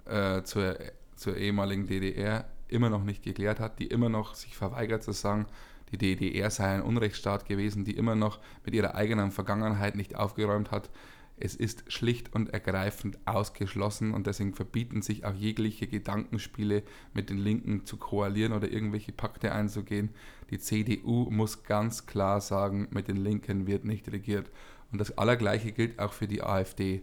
äh, 0.06 0.42
zur, 0.42 0.76
zur 1.16 1.36
ehemaligen 1.36 1.86
DDR 1.86 2.46
immer 2.68 2.90
noch 2.90 3.04
nicht 3.04 3.22
geklärt 3.22 3.60
hat, 3.60 3.78
die 3.78 3.86
immer 3.86 4.08
noch 4.08 4.34
sich 4.34 4.56
verweigert 4.56 5.02
zu 5.02 5.12
sagen, 5.12 5.46
die 5.92 5.98
DDR 5.98 6.50
sei 6.50 6.74
ein 6.74 6.82
Unrechtsstaat 6.82 7.46
gewesen, 7.46 7.84
die 7.84 7.96
immer 7.96 8.16
noch 8.16 8.40
mit 8.64 8.74
ihrer 8.74 8.94
eigenen 8.94 9.30
Vergangenheit 9.30 9.94
nicht 9.94 10.16
aufgeräumt 10.16 10.70
hat, 10.70 10.90
es 11.36 11.56
ist 11.56 11.90
schlicht 11.92 12.32
und 12.32 12.50
ergreifend 12.50 13.18
ausgeschlossen 13.24 14.14
und 14.14 14.26
deswegen 14.26 14.54
verbieten 14.54 15.02
sich 15.02 15.24
auch 15.24 15.34
jegliche 15.34 15.88
Gedankenspiele 15.88 16.84
mit 17.12 17.28
den 17.28 17.38
Linken 17.38 17.84
zu 17.86 17.96
koalieren 17.96 18.52
oder 18.52 18.70
irgendwelche 18.70 19.12
Pakte 19.12 19.52
einzugehen. 19.52 20.10
Die 20.50 20.58
CDU 20.58 21.28
muss 21.30 21.64
ganz 21.64 22.06
klar 22.06 22.40
sagen, 22.40 22.88
mit 22.90 23.08
den 23.08 23.16
Linken 23.16 23.66
wird 23.66 23.84
nicht 23.84 24.10
regiert. 24.12 24.48
Und 24.92 25.00
das 25.00 25.18
Allergleiche 25.18 25.72
gilt 25.72 25.98
auch 25.98 26.12
für 26.12 26.28
die 26.28 26.42
AfD. 26.42 27.02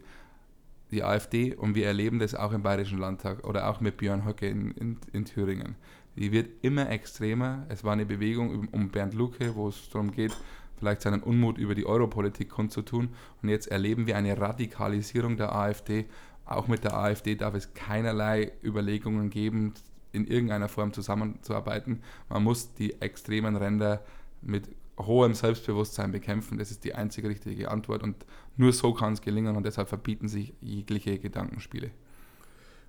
Die 0.90 1.02
AfD, 1.02 1.54
und 1.54 1.74
wir 1.74 1.86
erleben 1.86 2.18
das 2.18 2.34
auch 2.34 2.52
im 2.52 2.62
Bayerischen 2.62 2.98
Landtag 2.98 3.46
oder 3.46 3.68
auch 3.68 3.80
mit 3.80 3.96
Björn 3.98 4.24
Höcke 4.24 4.48
in, 4.48 4.70
in, 4.72 4.98
in 5.12 5.24
Thüringen, 5.24 5.76
die 6.16 6.32
wird 6.32 6.50
immer 6.62 6.90
extremer. 6.90 7.66
Es 7.68 7.84
war 7.84 7.94
eine 7.94 8.04
Bewegung 8.04 8.68
um 8.70 8.90
Bernd 8.90 9.14
Lucke, 9.14 9.54
wo 9.54 9.68
es 9.68 9.88
darum 9.90 10.12
geht, 10.12 10.36
vielleicht 10.82 11.02
seinen 11.02 11.22
Unmut 11.22 11.58
über 11.58 11.76
die 11.76 11.86
Europolitik 11.86 12.50
kundzutun. 12.50 13.10
Und 13.40 13.48
jetzt 13.48 13.68
erleben 13.68 14.08
wir 14.08 14.16
eine 14.16 14.36
Radikalisierung 14.36 15.36
der 15.36 15.54
AfD. 15.54 16.06
Auch 16.44 16.66
mit 16.66 16.82
der 16.82 16.96
AfD 16.96 17.36
darf 17.36 17.54
es 17.54 17.72
keinerlei 17.72 18.50
Überlegungen 18.64 19.30
geben, 19.30 19.74
in 20.10 20.26
irgendeiner 20.26 20.68
Form 20.68 20.92
zusammenzuarbeiten. 20.92 22.02
Man 22.28 22.42
muss 22.42 22.74
die 22.74 23.00
extremen 23.00 23.54
Ränder 23.54 24.02
mit 24.42 24.68
hohem 24.98 25.34
Selbstbewusstsein 25.34 26.10
bekämpfen. 26.10 26.58
Das 26.58 26.72
ist 26.72 26.82
die 26.82 26.96
einzige 26.96 27.28
richtige 27.28 27.70
Antwort 27.70 28.02
und 28.02 28.26
nur 28.56 28.72
so 28.72 28.92
kann 28.92 29.12
es 29.12 29.22
gelingen 29.22 29.56
und 29.56 29.64
deshalb 29.64 29.88
verbieten 29.88 30.28
sich 30.28 30.52
jegliche 30.60 31.18
Gedankenspiele. 31.20 31.92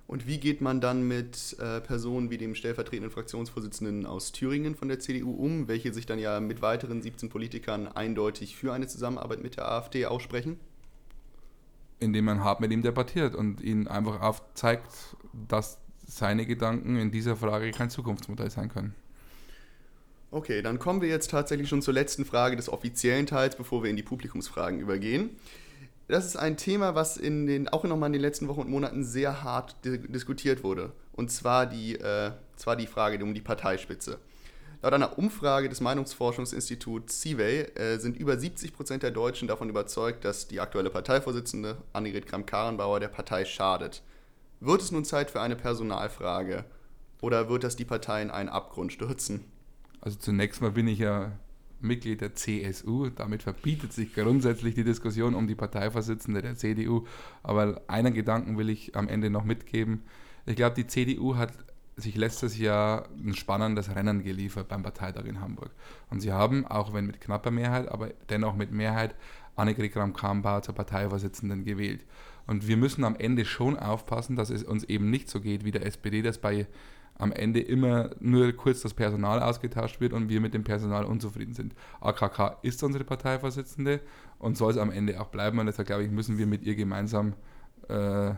Und 0.06 0.26
wie 0.26 0.38
geht 0.38 0.60
man 0.60 0.80
dann 0.80 1.08
mit 1.08 1.56
äh, 1.58 1.80
Personen 1.80 2.30
wie 2.30 2.36
dem 2.36 2.54
stellvertretenden 2.54 3.10
Fraktionsvorsitzenden 3.10 4.04
aus 4.04 4.32
Thüringen 4.32 4.74
von 4.74 4.88
der 4.88 5.00
CDU 5.00 5.32
um, 5.32 5.66
welche 5.66 5.94
sich 5.94 6.04
dann 6.04 6.18
ja 6.18 6.40
mit 6.40 6.60
weiteren 6.60 7.00
17 7.00 7.30
Politikern 7.30 7.88
eindeutig 7.88 8.56
für 8.56 8.72
eine 8.74 8.86
Zusammenarbeit 8.86 9.42
mit 9.42 9.56
der 9.56 9.70
AfD 9.70 10.04
aussprechen? 10.04 10.60
Indem 12.00 12.26
man 12.26 12.44
hart 12.44 12.60
mit 12.60 12.70
ihm 12.70 12.82
debattiert 12.82 13.34
und 13.34 13.62
ihn 13.62 13.88
einfach 13.88 14.20
aufzeigt, 14.20 15.16
dass 15.48 15.78
seine 16.06 16.44
Gedanken 16.44 16.96
in 16.96 17.10
dieser 17.10 17.34
Frage 17.34 17.70
kein 17.70 17.88
Zukunftsmodell 17.88 18.50
sein 18.50 18.68
können. 18.68 18.94
Okay, 20.30 20.60
dann 20.60 20.78
kommen 20.78 21.00
wir 21.00 21.08
jetzt 21.08 21.30
tatsächlich 21.30 21.68
schon 21.68 21.80
zur 21.80 21.94
letzten 21.94 22.26
Frage 22.26 22.56
des 22.56 22.68
offiziellen 22.68 23.24
Teils, 23.24 23.56
bevor 23.56 23.82
wir 23.82 23.88
in 23.88 23.96
die 23.96 24.02
Publikumsfragen 24.02 24.80
übergehen 24.80 25.30
das 26.08 26.26
ist 26.26 26.36
ein 26.36 26.56
Thema, 26.56 26.94
was 26.94 27.16
in 27.16 27.46
den, 27.46 27.68
auch 27.68 27.84
nochmal 27.84 28.08
in 28.08 28.14
den 28.14 28.22
letzten 28.22 28.48
Wochen 28.48 28.60
und 28.60 28.70
Monaten 28.70 29.04
sehr 29.04 29.42
hart 29.42 29.76
di 29.84 29.98
diskutiert 29.98 30.62
wurde. 30.62 30.92
Und 31.12 31.30
zwar 31.30 31.66
die, 31.66 31.94
äh, 31.94 32.32
zwar 32.56 32.76
die 32.76 32.86
Frage 32.86 33.22
um 33.24 33.34
die 33.34 33.40
Parteispitze. 33.40 34.18
Laut 34.82 34.92
einer 34.92 35.18
Umfrage 35.18 35.70
des 35.70 35.80
Meinungsforschungsinstituts 35.80 37.22
CIVEY 37.22 37.60
äh, 37.74 37.98
sind 37.98 38.18
über 38.18 38.36
70 38.36 38.74
Prozent 38.74 39.02
der 39.02 39.12
Deutschen 39.12 39.48
davon 39.48 39.70
überzeugt, 39.70 40.26
dass 40.26 40.46
die 40.46 40.60
aktuelle 40.60 40.90
Parteivorsitzende 40.90 41.78
Annegret 41.94 42.26
Kramp-Karrenbauer 42.26 43.00
der 43.00 43.08
Partei 43.08 43.46
schadet. 43.46 44.02
Wird 44.60 44.82
es 44.82 44.92
nun 44.92 45.06
Zeit 45.06 45.30
für 45.30 45.40
eine 45.40 45.56
Personalfrage 45.56 46.66
oder 47.22 47.48
wird 47.48 47.64
das 47.64 47.76
die 47.76 47.86
Partei 47.86 48.20
in 48.20 48.30
einen 48.30 48.50
Abgrund 48.50 48.92
stürzen? 48.92 49.46
Also 50.02 50.18
zunächst 50.18 50.60
mal 50.60 50.72
bin 50.72 50.86
ich 50.86 50.98
ja 50.98 51.32
Mitglied 51.84 52.20
der 52.20 52.34
CSU. 52.34 53.10
Damit 53.10 53.42
verbietet 53.42 53.92
sich 53.92 54.14
grundsätzlich 54.14 54.74
die 54.74 54.84
Diskussion 54.84 55.34
um 55.34 55.46
die 55.46 55.54
Parteivorsitzende 55.54 56.42
der 56.42 56.56
CDU. 56.56 57.06
Aber 57.42 57.82
einen 57.86 58.14
Gedanken 58.14 58.58
will 58.58 58.70
ich 58.70 58.96
am 58.96 59.08
Ende 59.08 59.30
noch 59.30 59.44
mitgeben. 59.44 60.02
Ich 60.46 60.56
glaube, 60.56 60.74
die 60.74 60.86
CDU 60.86 61.36
hat 61.36 61.52
sich 61.96 62.16
letztes 62.16 62.58
Jahr 62.58 63.08
ein 63.16 63.34
spannendes 63.34 63.94
Rennen 63.94 64.24
geliefert 64.24 64.68
beim 64.68 64.82
Parteitag 64.82 65.24
in 65.26 65.40
Hamburg. 65.40 65.70
Und 66.10 66.20
sie 66.20 66.32
haben, 66.32 66.66
auch 66.66 66.92
wenn 66.92 67.06
mit 67.06 67.20
knapper 67.20 67.50
Mehrheit, 67.50 67.88
aber 67.88 68.10
dennoch 68.28 68.56
mit 68.56 68.72
Mehrheit, 68.72 69.14
Annegret 69.56 69.92
Kramp-Karrenbauer 69.92 70.62
zur 70.62 70.74
Parteivorsitzenden 70.74 71.64
gewählt. 71.64 72.04
Und 72.46 72.66
wir 72.66 72.76
müssen 72.76 73.04
am 73.04 73.16
Ende 73.16 73.44
schon 73.44 73.78
aufpassen, 73.78 74.36
dass 74.36 74.50
es 74.50 74.64
uns 74.64 74.84
eben 74.84 75.10
nicht 75.10 75.28
so 75.28 75.40
geht 75.40 75.64
wie 75.64 75.70
der 75.70 75.86
SPD, 75.86 76.22
das 76.22 76.38
bei 76.38 76.66
am 77.16 77.32
Ende 77.32 77.60
immer 77.60 78.10
nur 78.20 78.52
kurz 78.52 78.82
das 78.82 78.94
Personal 78.94 79.40
ausgetauscht 79.40 80.00
wird 80.00 80.12
und 80.12 80.28
wir 80.28 80.40
mit 80.40 80.54
dem 80.54 80.64
Personal 80.64 81.04
unzufrieden 81.04 81.54
sind. 81.54 81.74
AKK 82.00 82.58
ist 82.62 82.82
unsere 82.82 83.04
Parteivorsitzende 83.04 84.00
und 84.38 84.56
soll 84.56 84.72
es 84.72 84.78
am 84.78 84.90
Ende 84.90 85.20
auch 85.20 85.28
bleiben. 85.28 85.58
Und 85.58 85.66
deshalb 85.66 85.86
glaube 85.86 86.04
ich, 86.04 86.10
müssen 86.10 86.38
wir 86.38 86.46
mit 86.46 86.62
ihr 86.62 86.74
gemeinsam 86.74 87.34
äh, 87.88 88.32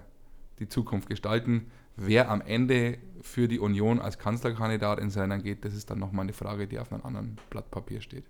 die 0.59 0.69
Zukunft 0.69 1.09
gestalten. 1.09 1.71
Wer 1.97 2.31
am 2.31 2.43
Ende 2.43 2.99
für 3.23 3.49
die 3.49 3.59
Union 3.59 4.01
als 4.01 4.19
Kanzlerkandidat 4.19 5.01
ins 5.01 5.17
Rennen 5.17 5.43
geht, 5.43 5.65
das 5.65 5.75
ist 5.75 5.91
dann 5.91 5.99
nochmal 5.99 6.25
eine 6.25 6.35
Frage, 6.35 6.67
die 6.67 6.79
auf 6.79 6.93
einem 6.93 7.03
anderen 7.05 7.39
Blatt 7.49 7.71
Papier 7.71 8.03
steht. 8.03 8.25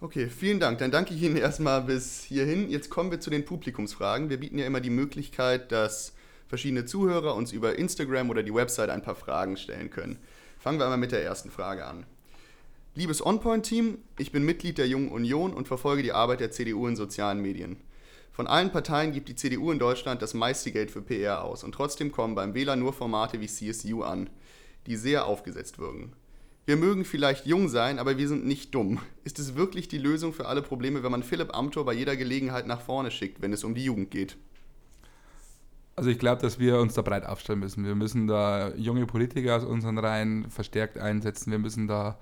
Okay, 0.00 0.28
vielen 0.28 0.58
Dank. 0.58 0.78
Dann 0.78 0.90
danke 0.90 1.14
ich 1.14 1.22
Ihnen 1.22 1.36
erstmal 1.36 1.80
bis 1.82 2.24
hierhin. 2.24 2.68
Jetzt 2.68 2.90
kommen 2.90 3.12
wir 3.12 3.20
zu 3.20 3.30
den 3.30 3.44
Publikumsfragen. 3.44 4.30
Wir 4.30 4.40
bieten 4.40 4.58
ja 4.58 4.66
immer 4.66 4.80
die 4.80 4.90
Möglichkeit, 4.90 5.70
dass 5.70 6.12
verschiedene 6.52 6.84
Zuhörer 6.84 7.34
uns 7.34 7.50
über 7.50 7.78
Instagram 7.78 8.28
oder 8.28 8.42
die 8.42 8.52
Website 8.52 8.90
ein 8.90 9.00
paar 9.00 9.14
Fragen 9.14 9.56
stellen 9.56 9.88
können. 9.88 10.18
Fangen 10.58 10.78
wir 10.78 10.84
einmal 10.84 10.98
mit 10.98 11.10
der 11.10 11.24
ersten 11.24 11.50
Frage 11.50 11.86
an. 11.86 12.04
Liebes 12.94 13.24
OnPoint-Team, 13.24 13.96
ich 14.18 14.32
bin 14.32 14.44
Mitglied 14.44 14.76
der 14.76 14.86
Jungen 14.86 15.08
Union 15.08 15.54
und 15.54 15.66
verfolge 15.66 16.02
die 16.02 16.12
Arbeit 16.12 16.40
der 16.40 16.50
CDU 16.50 16.86
in 16.88 16.94
sozialen 16.94 17.40
Medien. 17.40 17.78
Von 18.32 18.46
allen 18.46 18.70
Parteien 18.70 19.12
gibt 19.12 19.30
die 19.30 19.34
CDU 19.34 19.72
in 19.72 19.78
Deutschland 19.78 20.20
das 20.20 20.34
meiste 20.34 20.72
Geld 20.72 20.90
für 20.90 21.00
PR 21.00 21.42
aus 21.42 21.64
und 21.64 21.74
trotzdem 21.74 22.12
kommen 22.12 22.34
beim 22.34 22.52
Wähler 22.52 22.76
nur 22.76 22.92
Formate 22.92 23.40
wie 23.40 23.48
CSU 23.48 24.02
an, 24.02 24.28
die 24.86 24.96
sehr 24.96 25.24
aufgesetzt 25.24 25.78
wirken. 25.78 26.12
Wir 26.66 26.76
mögen 26.76 27.06
vielleicht 27.06 27.46
jung 27.46 27.70
sein, 27.70 27.98
aber 27.98 28.18
wir 28.18 28.28
sind 28.28 28.44
nicht 28.44 28.74
dumm. 28.74 29.00
Ist 29.24 29.38
es 29.38 29.54
wirklich 29.54 29.88
die 29.88 29.96
Lösung 29.96 30.34
für 30.34 30.44
alle 30.44 30.60
Probleme, 30.60 31.02
wenn 31.02 31.12
man 31.12 31.22
Philipp 31.22 31.56
Amthor 31.56 31.86
bei 31.86 31.94
jeder 31.94 32.14
Gelegenheit 32.14 32.66
nach 32.66 32.82
vorne 32.82 33.10
schickt, 33.10 33.40
wenn 33.40 33.54
es 33.54 33.64
um 33.64 33.74
die 33.74 33.84
Jugend 33.84 34.10
geht? 34.10 34.36
Also 35.94 36.08
ich 36.08 36.18
glaube, 36.18 36.40
dass 36.40 36.58
wir 36.58 36.78
uns 36.80 36.94
da 36.94 37.02
breit 37.02 37.26
aufstellen 37.26 37.60
müssen. 37.60 37.84
Wir 37.84 37.94
müssen 37.94 38.26
da 38.26 38.74
junge 38.74 39.06
Politiker 39.06 39.56
aus 39.56 39.64
unseren 39.64 39.98
Reihen 39.98 40.50
verstärkt 40.50 40.96
einsetzen. 40.98 41.50
Wir 41.50 41.58
müssen 41.58 41.86
da 41.86 42.18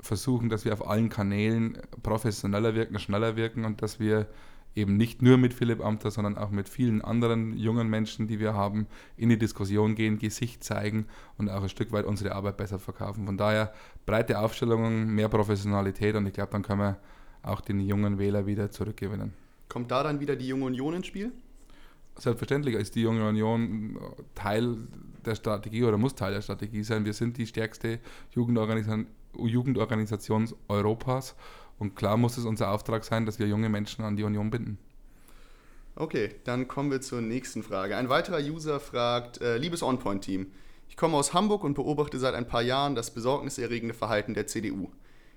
versuchen, 0.00 0.48
dass 0.48 0.64
wir 0.64 0.72
auf 0.72 0.88
allen 0.88 1.08
Kanälen 1.08 1.78
professioneller 2.02 2.74
wirken, 2.74 2.98
schneller 2.98 3.36
wirken 3.36 3.64
und 3.64 3.80
dass 3.80 4.00
wir 4.00 4.26
eben 4.74 4.96
nicht 4.96 5.22
nur 5.22 5.36
mit 5.36 5.54
Philipp 5.54 5.84
Amter, 5.84 6.10
sondern 6.10 6.36
auch 6.36 6.50
mit 6.50 6.68
vielen 6.68 7.02
anderen 7.02 7.56
jungen 7.56 7.88
Menschen, 7.88 8.26
die 8.26 8.40
wir 8.40 8.54
haben, 8.54 8.86
in 9.16 9.28
die 9.28 9.38
Diskussion 9.38 9.94
gehen, 9.94 10.18
Gesicht 10.18 10.64
zeigen 10.64 11.06
und 11.38 11.48
auch 11.48 11.62
ein 11.62 11.68
Stück 11.68 11.92
weit 11.92 12.06
unsere 12.06 12.34
Arbeit 12.34 12.56
besser 12.56 12.78
verkaufen. 12.78 13.26
Von 13.26 13.36
daher 13.36 13.72
breite 14.06 14.38
Aufstellungen, 14.38 15.14
mehr 15.14 15.28
Professionalität 15.28 16.16
und 16.16 16.26
ich 16.26 16.32
glaube, 16.32 16.52
dann 16.52 16.62
können 16.62 16.80
wir 16.80 16.96
auch 17.42 17.60
den 17.60 17.80
jungen 17.80 18.18
Wähler 18.18 18.46
wieder 18.46 18.70
zurückgewinnen. 18.70 19.34
Kommt 19.68 19.90
da 19.90 20.02
dann 20.02 20.20
wieder 20.20 20.36
die 20.36 20.48
Junge 20.48 20.66
Union 20.66 20.94
ins 20.94 21.06
Spiel? 21.06 21.32
Selbstverständlich 22.18 22.74
ist 22.74 22.94
die 22.94 23.02
Junge 23.02 23.26
Union 23.26 23.98
Teil 24.34 24.76
der 25.24 25.34
Strategie 25.34 25.84
oder 25.84 25.98
muss 25.98 26.14
Teil 26.14 26.34
der 26.34 26.42
Strategie 26.42 26.82
sein. 26.82 27.04
Wir 27.04 27.14
sind 27.14 27.38
die 27.38 27.46
stärkste 27.46 28.00
Jugendorganisation, 28.32 29.06
Jugendorganisation 29.36 30.48
Europas 30.68 31.34
und 31.78 31.96
klar 31.96 32.16
muss 32.16 32.36
es 32.36 32.44
unser 32.44 32.70
Auftrag 32.70 33.04
sein, 33.04 33.26
dass 33.26 33.38
wir 33.38 33.46
junge 33.46 33.68
Menschen 33.68 34.04
an 34.04 34.16
die 34.16 34.24
Union 34.24 34.50
binden. 34.50 34.78
Okay, 35.94 36.34
dann 36.44 36.68
kommen 36.68 36.90
wir 36.90 37.00
zur 37.00 37.20
nächsten 37.20 37.62
Frage. 37.62 37.96
Ein 37.96 38.08
weiterer 38.08 38.38
User 38.38 38.80
fragt, 38.80 39.40
äh, 39.40 39.58
liebes 39.58 39.82
OnPoint-Team, 39.82 40.50
ich 40.88 40.96
komme 40.96 41.16
aus 41.16 41.32
Hamburg 41.32 41.64
und 41.64 41.74
beobachte 41.74 42.18
seit 42.18 42.34
ein 42.34 42.46
paar 42.46 42.62
Jahren 42.62 42.94
das 42.94 43.12
besorgniserregende 43.12 43.94
Verhalten 43.94 44.34
der 44.34 44.46
CDU. 44.46 44.90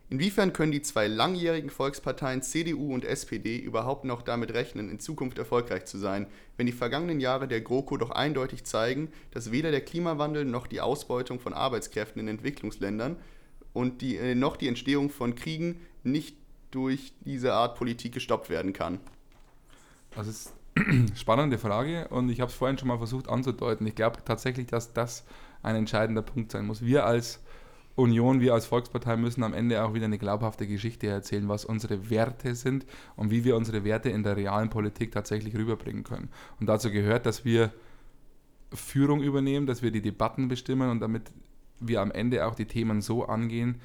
Inwiefern 0.09 0.53
können 0.53 0.71
die 0.71 0.83
zwei 0.83 1.07
langjährigen 1.07 1.71
Volksparteien 1.71 2.43
CDU 2.43 2.93
und 2.93 3.05
SPD 3.05 3.57
überhaupt 3.57 4.05
noch 4.05 4.21
damit 4.21 4.53
rechnen, 4.53 4.91
in 4.91 4.99
Zukunft 4.99 5.39
erfolgreich 5.39 5.85
zu 5.85 5.97
sein, 5.97 6.27
wenn 6.57 6.67
die 6.67 6.73
vergangenen 6.73 7.19
Jahre 7.19 7.47
der 7.47 7.61
GroKo 7.61 7.97
doch 7.97 8.11
eindeutig 8.11 8.65
zeigen, 8.65 9.11
dass 9.31 9.51
weder 9.51 9.71
der 9.71 9.81
Klimawandel 9.81 10.45
noch 10.45 10.67
die 10.67 10.79
Ausbeutung 10.79 11.39
von 11.39 11.53
Arbeitskräften 11.53 12.21
in 12.21 12.27
Entwicklungsländern 12.27 13.17
und 13.73 14.01
die, 14.01 14.17
äh, 14.17 14.35
noch 14.35 14.57
die 14.57 14.67
Entstehung 14.67 15.09
von 15.09 15.33
Kriegen 15.33 15.81
nicht 16.03 16.37
durch 16.69 17.13
diese 17.21 17.53
Art 17.53 17.75
Politik 17.75 18.13
gestoppt 18.13 18.49
werden 18.49 18.73
kann? 18.73 18.99
Das 20.11 20.27
ist 20.27 20.53
eine 20.75 21.07
spannende 21.15 21.57
Frage 21.57 22.09
und 22.09 22.29
ich 22.29 22.41
habe 22.41 22.51
es 22.51 22.55
vorhin 22.55 22.77
schon 22.77 22.89
mal 22.89 22.97
versucht 22.97 23.27
anzudeuten. 23.27 23.87
Ich 23.87 23.95
glaube 23.95 24.19
tatsächlich, 24.23 24.67
dass 24.67 24.93
das 24.93 25.25
ein 25.63 25.75
entscheidender 25.75 26.21
Punkt 26.21 26.51
sein 26.51 26.65
muss. 26.67 26.85
Wir 26.85 27.05
als 27.05 27.41
Union, 27.95 28.41
wir 28.41 28.53
als 28.53 28.65
Volkspartei 28.65 29.15
müssen 29.15 29.43
am 29.43 29.53
Ende 29.53 29.83
auch 29.83 29.93
wieder 29.93 30.05
eine 30.05 30.17
glaubhafte 30.17 30.67
Geschichte 30.67 31.07
erzählen, 31.07 31.47
was 31.47 31.63
unsere 31.63 32.09
Werte 32.09 32.53
sind 32.53 32.85
und 33.15 33.31
wie 33.31 33.45
wir 33.45 33.55
unsere 33.55 33.85
Werte 33.85 34.09
in 34.09 34.23
der 34.23 34.35
realen 34.35 34.69
Politik 34.69 35.11
tatsächlich 35.13 35.55
rüberbringen 35.55 36.03
können. 36.03 36.29
Und 36.59 36.67
dazu 36.67 36.91
gehört, 36.91 37.25
dass 37.25 37.45
wir 37.45 37.71
Führung 38.73 39.21
übernehmen, 39.21 39.65
dass 39.65 39.81
wir 39.81 39.91
die 39.91 40.01
Debatten 40.01 40.49
bestimmen 40.49 40.89
und 40.89 40.99
damit 40.99 41.31
wir 41.79 42.01
am 42.01 42.11
Ende 42.11 42.45
auch 42.45 42.55
die 42.55 42.65
Themen 42.65 43.01
so 43.01 43.25
angehen, 43.25 43.79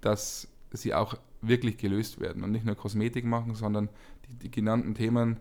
dass 0.00 0.48
sie 0.70 0.94
auch 0.94 1.16
wirklich 1.42 1.76
gelöst 1.78 2.20
werden 2.20 2.44
und 2.44 2.52
nicht 2.52 2.64
nur 2.64 2.76
Kosmetik 2.76 3.24
machen, 3.24 3.54
sondern 3.54 3.88
die, 4.28 4.34
die 4.44 4.50
genannten 4.50 4.94
Themen 4.94 5.38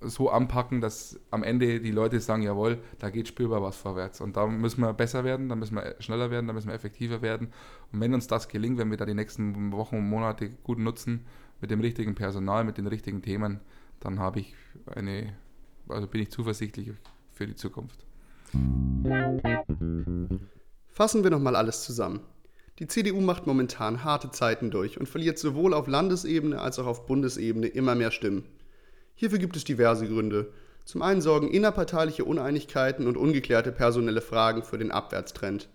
so 0.00 0.30
anpacken, 0.30 0.80
dass 0.80 1.20
am 1.30 1.42
Ende 1.42 1.80
die 1.80 1.90
Leute 1.90 2.20
sagen, 2.20 2.42
jawohl, 2.42 2.78
da 2.98 3.10
geht 3.10 3.28
spürbar 3.28 3.62
was 3.62 3.76
vorwärts. 3.76 4.20
Und 4.20 4.36
da 4.36 4.46
müssen 4.46 4.80
wir 4.80 4.92
besser 4.92 5.24
werden, 5.24 5.48
da 5.48 5.56
müssen 5.56 5.76
wir 5.76 5.96
schneller 6.00 6.30
werden, 6.30 6.46
da 6.46 6.52
müssen 6.52 6.68
wir 6.68 6.74
effektiver 6.74 7.22
werden. 7.22 7.48
Und 7.92 8.00
wenn 8.00 8.14
uns 8.14 8.26
das 8.26 8.48
gelingt, 8.48 8.78
wenn 8.78 8.90
wir 8.90 8.96
da 8.96 9.06
die 9.06 9.14
nächsten 9.14 9.72
Wochen 9.72 9.96
und 9.96 10.08
Monate 10.08 10.50
gut 10.50 10.78
nutzen, 10.78 11.26
mit 11.60 11.70
dem 11.70 11.80
richtigen 11.80 12.14
Personal, 12.14 12.64
mit 12.64 12.78
den 12.78 12.86
richtigen 12.86 13.22
Themen, 13.22 13.60
dann 14.00 14.18
habe 14.18 14.40
ich 14.40 14.54
eine, 14.86 15.34
also 15.88 16.06
bin 16.06 16.22
ich 16.22 16.30
zuversichtlich 16.30 16.92
für 17.32 17.46
die 17.46 17.54
Zukunft. 17.54 18.06
Fassen 20.88 21.22
wir 21.22 21.30
nochmal 21.30 21.56
alles 21.56 21.84
zusammen. 21.84 22.20
Die 22.78 22.86
CDU 22.86 23.20
macht 23.20 23.46
momentan 23.46 24.04
harte 24.04 24.30
Zeiten 24.30 24.70
durch 24.70 24.98
und 24.98 25.06
verliert 25.06 25.38
sowohl 25.38 25.74
auf 25.74 25.86
Landesebene 25.86 26.58
als 26.58 26.78
auch 26.78 26.86
auf 26.86 27.06
Bundesebene 27.06 27.66
immer 27.66 27.94
mehr 27.94 28.10
Stimmen. 28.10 28.44
Hierfür 29.20 29.38
gibt 29.38 29.54
es 29.54 29.64
diverse 29.64 30.08
Gründe. 30.08 30.50
Zum 30.86 31.02
einen 31.02 31.20
sorgen 31.20 31.50
innerparteiliche 31.50 32.24
Uneinigkeiten 32.24 33.06
und 33.06 33.18
ungeklärte 33.18 33.70
personelle 33.70 34.22
Fragen 34.22 34.62
für 34.62 34.78
den 34.78 34.90
Abwärtstrend. 34.90 35.68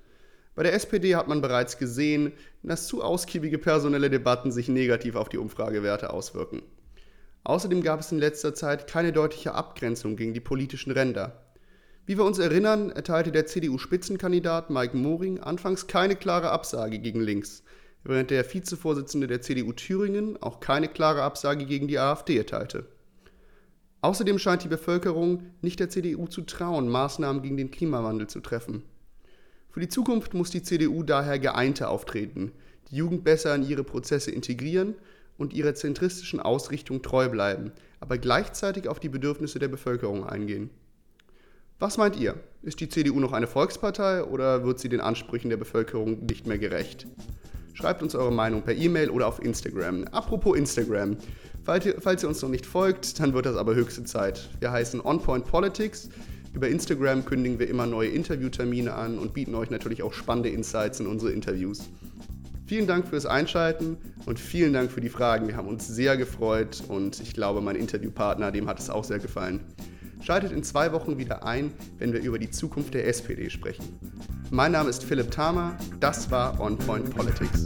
Bei 0.55 0.63
der 0.63 0.73
SPD 0.73 1.15
hat 1.15 1.27
man 1.27 1.41
bereits 1.41 1.77
gesehen, 1.77 2.31
dass 2.63 2.87
zu 2.87 3.03
ausgiebige 3.03 3.59
personelle 3.59 4.09
Debatten 4.09 4.51
sich 4.51 4.67
negativ 4.67 5.15
auf 5.15 5.29
die 5.29 5.37
Umfragewerte 5.37 6.09
auswirken. 6.09 6.63
Außerdem 7.43 7.83
gab 7.83 7.99
es 7.99 8.11
in 8.11 8.17
letzter 8.17 8.55
Zeit 8.55 8.87
keine 8.87 9.13
deutliche 9.13 9.53
Abgrenzung 9.53 10.15
gegen 10.15 10.33
die 10.33 10.39
politischen 10.39 10.89
Ränder. 10.89 11.45
Wie 12.07 12.17
wir 12.17 12.25
uns 12.25 12.39
erinnern, 12.39 12.89
erteilte 12.89 13.31
der 13.31 13.45
CDU-Spitzenkandidat 13.45 14.71
Mike 14.71 14.97
Moring 14.97 15.39
anfangs 15.39 15.85
keine 15.85 16.15
klare 16.15 16.49
Absage 16.49 16.97
gegen 16.97 17.21
links, 17.21 17.61
während 18.03 18.31
der 18.31 18.51
Vizevorsitzende 18.51 19.27
der 19.27 19.41
CDU 19.41 19.71
Thüringen 19.71 20.41
auch 20.41 20.61
keine 20.61 20.87
klare 20.87 21.21
Absage 21.21 21.67
gegen 21.67 21.87
die 21.87 21.99
AfD 21.99 22.39
erteilte. 22.39 22.87
Außerdem 24.05 24.37
scheint 24.37 24.63
die 24.63 24.67
Bevölkerung 24.67 25.41
nicht 25.63 25.79
der 25.79 25.89
CDU 25.89 26.27
zu 26.27 26.43
trauen, 26.43 26.89
Maßnahmen 26.89 27.41
gegen 27.41 27.57
den 27.57 27.71
Klimawandel 27.71 28.27
zu 28.27 28.39
treffen. 28.39 28.83
Für 29.71 29.79
die 29.79 29.89
Zukunft 29.89 30.35
muss 30.35 30.51
die 30.51 30.61
CDU 30.61 31.01
daher 31.01 31.39
geeinter 31.39 31.89
auftreten, 31.89 32.51
die 32.91 32.97
Jugend 32.97 33.23
besser 33.23 33.55
in 33.55 33.67
ihre 33.67 33.83
Prozesse 33.83 34.29
integrieren 34.29 34.93
und 35.39 35.53
ihrer 35.53 35.73
zentristischen 35.73 36.39
Ausrichtung 36.39 37.01
treu 37.01 37.29
bleiben, 37.29 37.71
aber 37.99 38.19
gleichzeitig 38.19 38.87
auf 38.87 38.99
die 38.99 39.09
Bedürfnisse 39.09 39.57
der 39.57 39.69
Bevölkerung 39.69 40.23
eingehen. 40.23 40.69
Was 41.79 41.97
meint 41.97 42.15
ihr? 42.15 42.35
Ist 42.61 42.81
die 42.81 42.89
CDU 42.89 43.19
noch 43.19 43.33
eine 43.33 43.47
Volkspartei 43.47 44.23
oder 44.23 44.63
wird 44.63 44.79
sie 44.79 44.89
den 44.89 45.01
Ansprüchen 45.01 45.49
der 45.49 45.57
Bevölkerung 45.57 46.27
nicht 46.27 46.45
mehr 46.45 46.59
gerecht? 46.59 47.07
Schreibt 47.73 48.03
uns 48.03 48.13
eure 48.13 48.31
Meinung 48.31 48.61
per 48.61 48.75
E-Mail 48.75 49.09
oder 49.09 49.25
auf 49.25 49.41
Instagram. 49.43 50.03
Apropos 50.11 50.55
Instagram. 50.55 51.17
Falls 51.65 51.83
ihr, 51.83 51.95
falls 51.99 52.21
ihr, 52.21 52.29
uns 52.29 52.43
noch 52.43 52.49
nicht 52.49 52.67
folgt, 52.67 53.19
dann 53.19 53.33
wird 53.33 53.47
das 53.47 53.55
aber 53.55 53.73
höchste 53.73 54.03
Zeit. 54.03 54.49
Wir 54.59 54.71
heißen 54.71 55.01
OnPoint 55.01 55.45
Politics. 55.45 56.09
Über 56.53 56.69
Instagram 56.69 57.25
kündigen 57.25 57.57
wir 57.57 57.67
immer 57.67 57.87
neue 57.87 58.09
Interviewtermine 58.09 58.93
an 58.93 59.17
und 59.17 59.33
bieten 59.33 59.55
euch 59.55 59.71
natürlich 59.71 60.03
auch 60.03 60.13
spannende 60.13 60.49
Insights 60.49 60.99
in 60.99 61.07
unsere 61.07 61.31
Interviews. 61.31 61.89
Vielen 62.67 62.85
Dank 62.85 63.07
fürs 63.07 63.25
Einschalten 63.25 63.97
und 64.27 64.39
vielen 64.39 64.73
Dank 64.73 64.91
für 64.91 65.01
die 65.01 65.09
Fragen. 65.09 65.47
Wir 65.47 65.57
haben 65.57 65.67
uns 65.67 65.87
sehr 65.87 66.17
gefreut 66.17 66.83
und 66.87 67.19
ich 67.19 67.33
glaube, 67.33 67.61
mein 67.61 67.75
Interviewpartner, 67.75 68.51
dem 68.51 68.67
hat 68.67 68.79
es 68.79 68.91
auch 68.91 69.03
sehr 69.03 69.19
gefallen. 69.19 69.61
Schaltet 70.21 70.51
in 70.51 70.63
zwei 70.63 70.91
Wochen 70.91 71.17
wieder 71.17 71.45
ein, 71.45 71.71
wenn 71.97 72.13
wir 72.13 72.21
über 72.21 72.37
die 72.37 72.51
Zukunft 72.51 72.93
der 72.93 73.07
SPD 73.07 73.49
sprechen. 73.49 73.99
Mein 74.51 74.71
Name 74.71 74.91
ist 74.91 75.03
Philipp 75.03 75.31
Thamer, 75.31 75.75
das 75.99 76.29
war 76.29 76.59
On 76.59 76.77
Point 76.77 77.09
Politics. 77.09 77.65